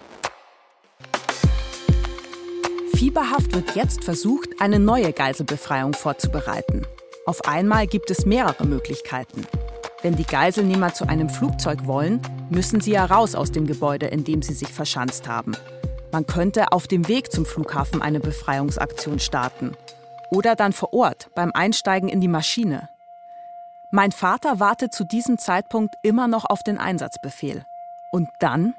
Fieberhaft 2.94 3.54
wird 3.54 3.76
jetzt 3.76 4.04
versucht, 4.04 4.62
eine 4.62 4.80
neue 4.80 5.14
Geiselbefreiung 5.14 5.94
vorzubereiten. 5.94 6.86
Auf 7.26 7.48
einmal 7.48 7.86
gibt 7.86 8.12
es 8.12 8.26
mehrere 8.26 8.66
Möglichkeiten. 8.66 9.46
Wenn 10.02 10.16
die 10.16 10.24
Geiselnehmer 10.24 10.94
zu 10.94 11.10
einem 11.10 11.28
Flugzeug 11.28 11.86
wollen, 11.86 12.22
müssen 12.50 12.80
sie 12.80 12.92
ja 12.92 13.04
raus 13.04 13.36
aus 13.36 13.52
dem 13.52 13.68
Gebäude, 13.68 14.06
in 14.06 14.24
dem 14.24 14.42
sie 14.42 14.54
sich 14.54 14.70
verschanzt 14.70 15.28
haben. 15.28 15.58
Man 16.14 16.26
könnte 16.26 16.72
auf 16.72 16.88
dem 16.88 17.10
Weg 17.10 17.34
zum 17.34 17.46
Flughafen 17.46 18.02
eine 18.02 18.22
Befreiungsaktion 18.22 19.20
starten. 19.20 19.76
Oder 20.32 20.56
dann 20.56 20.72
vor 20.72 20.94
Ort 20.94 21.30
beim 21.36 21.52
Einsteigen 21.54 22.08
in 22.08 22.22
die 22.22 22.30
Maschine. 22.30 22.88
Mein 23.92 24.14
Vater 24.14 24.62
wartet 24.62 24.94
zu 24.94 25.04
diesem 25.04 25.38
Zeitpunkt 25.38 25.96
immer 26.02 26.30
noch 26.30 26.46
auf 26.46 26.64
den 26.64 26.78
Einsatzbefehl. 26.78 27.66
Und 28.14 28.30
dann? 28.40 28.74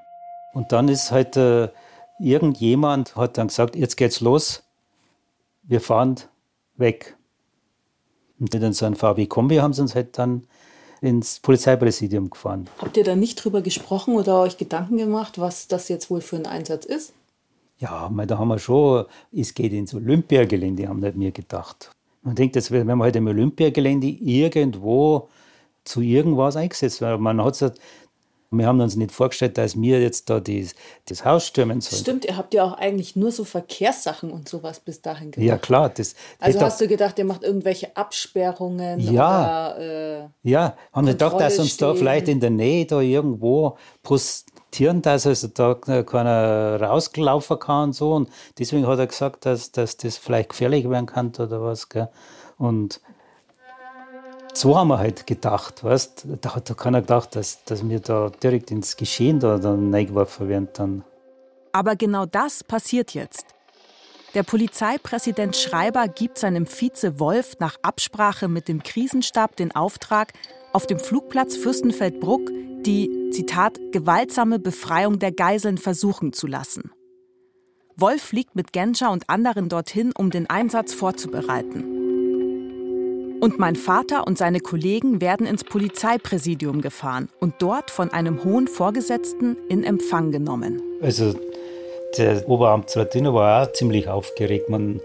Und 0.54 0.72
dann 0.72 0.88
ist 0.88 1.10
halt 1.10 1.36
äh, 1.36 1.68
irgendjemand 2.18 3.14
hat 3.16 3.36
dann 3.36 3.48
gesagt, 3.48 3.76
jetzt 3.76 3.96
geht's 3.96 4.20
los. 4.20 4.62
Wir 5.64 5.82
fahren 5.82 6.16
weg. 6.76 7.16
Und 8.38 8.54
in 8.54 8.72
so 8.72 8.86
einem 8.86 8.96
VW-Kombi 8.96 9.56
haben 9.56 9.74
sie 9.74 9.82
uns 9.82 9.94
halt 9.94 10.16
dann 10.16 10.46
ins 11.00 11.40
Polizeipräsidium 11.40 12.30
gefahren. 12.30 12.68
Habt 12.78 12.96
ihr 12.96 13.04
da 13.04 13.16
nicht 13.16 13.42
drüber 13.42 13.62
gesprochen 13.62 14.14
oder 14.14 14.40
euch 14.40 14.58
Gedanken 14.58 14.96
gemacht, 14.96 15.38
was 15.38 15.68
das 15.68 15.88
jetzt 15.88 16.10
wohl 16.10 16.20
für 16.20 16.36
ein 16.36 16.46
Einsatz 16.46 16.84
ist? 16.84 17.12
Ja, 17.78 18.10
da 18.26 18.38
haben 18.38 18.48
wir 18.48 18.58
schon, 18.58 19.06
es 19.32 19.54
geht 19.54 19.72
ins 19.72 19.94
Olympiagelände, 19.94 20.86
haben 20.86 21.00
nicht 21.00 21.16
mir 21.16 21.32
gedacht. 21.32 21.90
Man 22.22 22.34
denkt, 22.34 22.56
dass 22.56 22.70
wenn 22.70 22.86
man 22.86 23.02
halt 23.02 23.16
im 23.16 23.26
Olympiagelände 23.26 24.06
irgendwo 24.06 25.28
zu 25.84 26.02
irgendwas 26.02 26.56
eingesetzt 26.56 27.00
wird. 27.00 27.20
Man 27.20 27.42
hat 27.42 27.56
wir 28.52 28.66
haben 28.66 28.80
uns 28.80 28.96
nicht 28.96 29.12
vorgestellt, 29.12 29.56
dass 29.58 29.80
wir 29.80 30.00
jetzt 30.00 30.28
da 30.28 30.40
die, 30.40 30.68
das 31.06 31.24
Haus 31.24 31.46
stürmen 31.46 31.80
sollen. 31.80 32.02
Stimmt, 32.02 32.24
ihr 32.24 32.36
habt 32.36 32.52
ja 32.52 32.64
auch 32.64 32.72
eigentlich 32.72 33.14
nur 33.14 33.30
so 33.30 33.44
Verkehrssachen 33.44 34.32
und 34.32 34.48
sowas 34.48 34.80
bis 34.80 35.00
dahin 35.00 35.30
gemacht. 35.30 35.46
Ja, 35.46 35.56
klar. 35.56 35.88
Das, 35.88 36.16
also 36.40 36.60
hast 36.60 36.80
du 36.80 36.88
gedacht, 36.88 37.16
ihr 37.20 37.24
macht 37.24 37.44
irgendwelche 37.44 37.96
Absperrungen? 37.96 38.98
Ja. 38.98 39.76
Oder, 39.76 40.28
äh, 40.42 40.50
ja, 40.50 40.76
haben 40.92 41.06
wir 41.06 41.12
gedacht, 41.12 41.40
dass 41.40 41.60
uns 41.60 41.76
da 41.76 41.94
vielleicht 41.94 42.26
in 42.26 42.40
der 42.40 42.50
Nähe 42.50 42.86
da 42.86 43.00
irgendwo 43.00 43.76
postieren, 44.02 45.00
dass 45.00 45.28
also 45.28 45.46
da 45.46 45.74
keiner 45.74 46.82
rausgelaufen 46.82 47.56
kann 47.60 47.84
und 47.84 47.92
so. 47.92 48.14
Und 48.14 48.30
deswegen 48.58 48.84
hat 48.88 48.98
er 48.98 49.06
gesagt, 49.06 49.46
dass, 49.46 49.70
dass 49.70 49.96
das 49.96 50.16
vielleicht 50.16 50.48
gefährlich 50.48 50.90
werden 50.90 51.06
kann 51.06 51.32
oder 51.38 51.62
was. 51.62 51.88
Gell? 51.88 52.08
Und 52.58 53.00
so 54.54 54.76
haben 54.76 54.88
wir 54.88 54.98
halt 54.98 55.26
gedacht, 55.26 55.84
weißt 55.84 56.26
Da 56.40 56.54
hat 56.54 56.76
keiner 56.76 57.00
gedacht, 57.00 57.36
dass, 57.36 57.64
dass 57.64 57.88
wir 57.88 58.00
da 58.00 58.30
direkt 58.42 58.70
ins 58.70 58.96
Geschehen 58.96 59.40
da 59.40 59.58
dann 59.58 59.92
reingeworfen 59.92 60.48
werden. 60.48 60.68
Dann. 60.74 61.04
Aber 61.72 61.96
genau 61.96 62.26
das 62.26 62.64
passiert 62.64 63.14
jetzt. 63.14 63.46
Der 64.34 64.44
Polizeipräsident 64.44 65.56
Schreiber 65.56 66.06
gibt 66.06 66.38
seinem 66.38 66.66
Vize 66.66 67.18
Wolf 67.18 67.54
nach 67.58 67.76
Absprache 67.82 68.46
mit 68.46 68.68
dem 68.68 68.82
Krisenstab 68.82 69.56
den 69.56 69.74
Auftrag, 69.74 70.32
auf 70.72 70.86
dem 70.86 71.00
Flugplatz 71.00 71.56
Fürstenfeldbruck 71.56 72.48
die, 72.86 73.30
Zitat, 73.32 73.78
gewaltsame 73.92 74.58
Befreiung 74.58 75.18
der 75.18 75.32
Geiseln 75.32 75.78
versuchen 75.78 76.32
zu 76.32 76.46
lassen. 76.46 76.92
Wolf 77.96 78.22
fliegt 78.22 78.54
mit 78.54 78.72
Genscher 78.72 79.10
und 79.10 79.28
anderen 79.28 79.68
dorthin, 79.68 80.12
um 80.16 80.30
den 80.30 80.48
Einsatz 80.48 80.94
vorzubereiten. 80.94 81.99
Und 83.40 83.58
mein 83.58 83.74
Vater 83.74 84.26
und 84.26 84.36
seine 84.36 84.60
Kollegen 84.60 85.22
werden 85.22 85.46
ins 85.46 85.64
Polizeipräsidium 85.64 86.82
gefahren 86.82 87.30
und 87.40 87.54
dort 87.58 87.90
von 87.90 88.12
einem 88.12 88.44
hohen 88.44 88.68
Vorgesetzten 88.68 89.56
in 89.70 89.82
Empfang 89.82 90.30
genommen. 90.30 90.82
Also 91.00 91.32
der 92.18 92.46
Oberamtsrat 92.46 93.14
Dino 93.14 93.32
war 93.32 93.62
auch 93.62 93.72
ziemlich 93.72 94.08
aufgeregt. 94.08 94.68
Man 94.68 95.00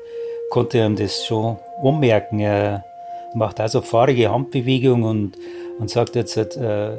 konnte 0.49 0.79
ihm 0.79 0.97
das 0.97 1.25
schon 1.25 1.57
ummerken. 1.81 2.41
Er 2.41 2.83
macht 3.36 3.61
also 3.61 3.81
fahrige 3.81 4.29
Handbewegung 4.29 5.03
und, 5.03 5.38
und 5.79 5.89
sagt 5.89 6.17
jetzt, 6.17 6.36
äh, 6.36 6.97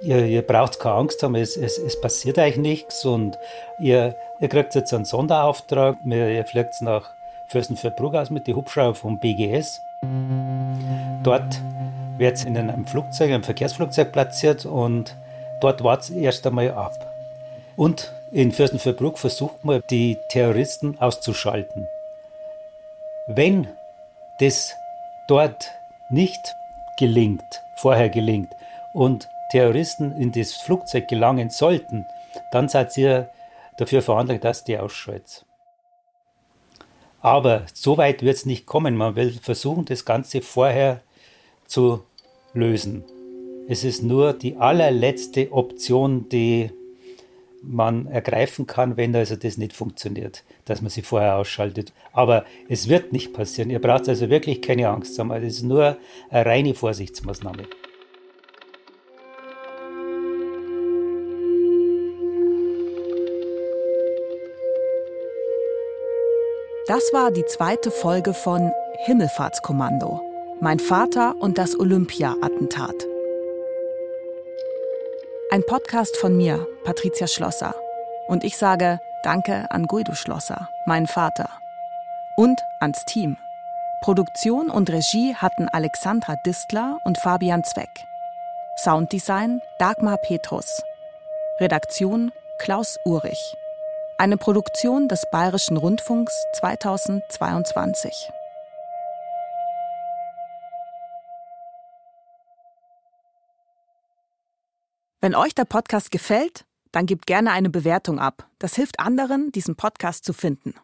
ihr, 0.00 0.26
ihr, 0.26 0.42
braucht 0.42 0.80
keine 0.80 0.96
Angst 0.96 1.22
haben, 1.22 1.36
es, 1.36 1.56
es, 1.56 1.78
es, 1.78 2.00
passiert 2.00 2.36
eigentlich 2.36 2.56
nichts 2.56 3.04
und 3.04 3.38
ihr, 3.80 4.16
ihr 4.40 4.48
kriegt 4.48 4.74
jetzt 4.74 4.92
einen 4.92 5.04
Sonderauftrag. 5.04 5.98
Ihr 6.04 6.44
fliegt 6.44 6.80
nach 6.80 7.10
Fürstenfeldbruck 7.46 8.16
aus 8.16 8.30
mit 8.30 8.48
den 8.48 8.56
Hubschrauber 8.56 8.96
vom 8.96 9.20
BGS 9.20 9.82
Dort 11.22 11.60
wird 12.16 12.36
es 12.36 12.44
in 12.44 12.56
einem 12.56 12.86
Flugzeug, 12.86 13.30
einem 13.30 13.42
Verkehrsflugzeug 13.42 14.12
platziert 14.12 14.64
und 14.64 15.16
dort 15.60 15.84
wartet 15.84 16.10
es 16.10 16.16
erst 16.16 16.46
einmal 16.46 16.70
ab. 16.70 16.94
Und 17.76 18.12
in 18.32 18.52
Fürstenfeldbruck 18.52 19.18
versucht 19.18 19.64
man, 19.64 19.82
die 19.90 20.16
Terroristen 20.30 20.98
auszuschalten. 20.98 21.86
Wenn 23.26 23.68
das 24.40 24.74
dort 25.28 25.70
nicht 26.10 26.54
gelingt, 26.98 27.62
vorher 27.76 28.08
gelingt, 28.08 28.48
und 28.94 29.28
Terroristen 29.50 30.12
in 30.18 30.32
das 30.32 30.54
Flugzeug 30.54 31.08
gelangen 31.08 31.50
sollten, 31.50 32.06
dann 32.52 32.68
seid 32.68 32.96
ihr 32.96 33.28
dafür 33.76 34.02
verantwortlich, 34.02 34.42
dass 34.42 34.64
die 34.64 34.78
ausschaltet. 34.78 35.44
Aber 37.20 37.66
so 37.74 37.96
weit 37.96 38.22
wird 38.22 38.36
es 38.36 38.46
nicht 38.46 38.66
kommen. 38.66 38.96
Man 38.96 39.16
will 39.16 39.32
versuchen, 39.42 39.84
das 39.84 40.04
Ganze 40.04 40.40
vorher 40.40 41.02
zu 41.66 42.02
lösen. 42.54 43.04
Es 43.68 43.84
ist 43.84 44.02
nur 44.02 44.32
die 44.32 44.56
allerletzte 44.56 45.52
Option, 45.52 46.28
die 46.28 46.70
man 47.62 48.06
ergreifen 48.06 48.66
kann, 48.66 48.96
wenn 48.96 49.14
also 49.14 49.36
das 49.36 49.58
nicht 49.58 49.72
funktioniert, 49.72 50.44
dass 50.64 50.80
man 50.80 50.90
sie 50.90 51.02
vorher 51.02 51.36
ausschaltet. 51.36 51.92
Aber 52.12 52.44
es 52.68 52.88
wird 52.88 53.12
nicht 53.12 53.32
passieren. 53.32 53.70
Ihr 53.70 53.80
braucht 53.80 54.08
also 54.08 54.30
wirklich 54.30 54.62
keine 54.62 54.88
Angst 54.88 55.18
haben. 55.18 55.30
Es 55.32 55.56
ist 55.56 55.62
nur 55.64 55.98
eine 56.30 56.46
reine 56.46 56.74
Vorsichtsmaßnahme. 56.74 57.64
Das 66.98 67.12
war 67.12 67.30
die 67.30 67.44
zweite 67.44 67.92
Folge 67.92 68.34
von 68.34 68.72
Himmelfahrtskommando. 69.04 70.20
Mein 70.58 70.80
Vater 70.80 71.36
und 71.38 71.56
das 71.56 71.78
Olympia-Attentat. 71.78 72.92
Ein 75.52 75.62
Podcast 75.64 76.16
von 76.16 76.36
mir, 76.36 76.66
Patricia 76.82 77.28
Schlosser. 77.28 77.76
Und 78.26 78.42
ich 78.42 78.56
sage 78.56 78.98
Danke 79.22 79.70
an 79.70 79.86
Guido 79.86 80.14
Schlosser, 80.14 80.70
meinen 80.86 81.06
Vater. 81.06 81.48
Und 82.36 82.60
ans 82.80 83.04
Team. 83.04 83.36
Produktion 84.00 84.68
und 84.68 84.90
Regie 84.90 85.36
hatten 85.36 85.68
Alexandra 85.68 86.34
Distler 86.44 86.98
und 87.04 87.16
Fabian 87.16 87.62
Zweck. 87.62 88.08
Sounddesign 88.76 89.62
Dagmar 89.78 90.16
Petrus. 90.16 90.82
Redaktion 91.60 92.32
Klaus 92.58 92.98
Urich. 93.04 93.54
Eine 94.20 94.36
Produktion 94.36 95.06
des 95.06 95.22
Bayerischen 95.30 95.76
Rundfunks 95.76 96.34
2022. 96.54 98.12
Wenn 105.20 105.36
euch 105.36 105.54
der 105.54 105.66
Podcast 105.66 106.10
gefällt, 106.10 106.64
dann 106.90 107.06
gebt 107.06 107.28
gerne 107.28 107.52
eine 107.52 107.70
Bewertung 107.70 108.18
ab. 108.18 108.48
Das 108.58 108.74
hilft 108.74 108.98
anderen, 108.98 109.52
diesen 109.52 109.76
Podcast 109.76 110.24
zu 110.24 110.32
finden. 110.32 110.74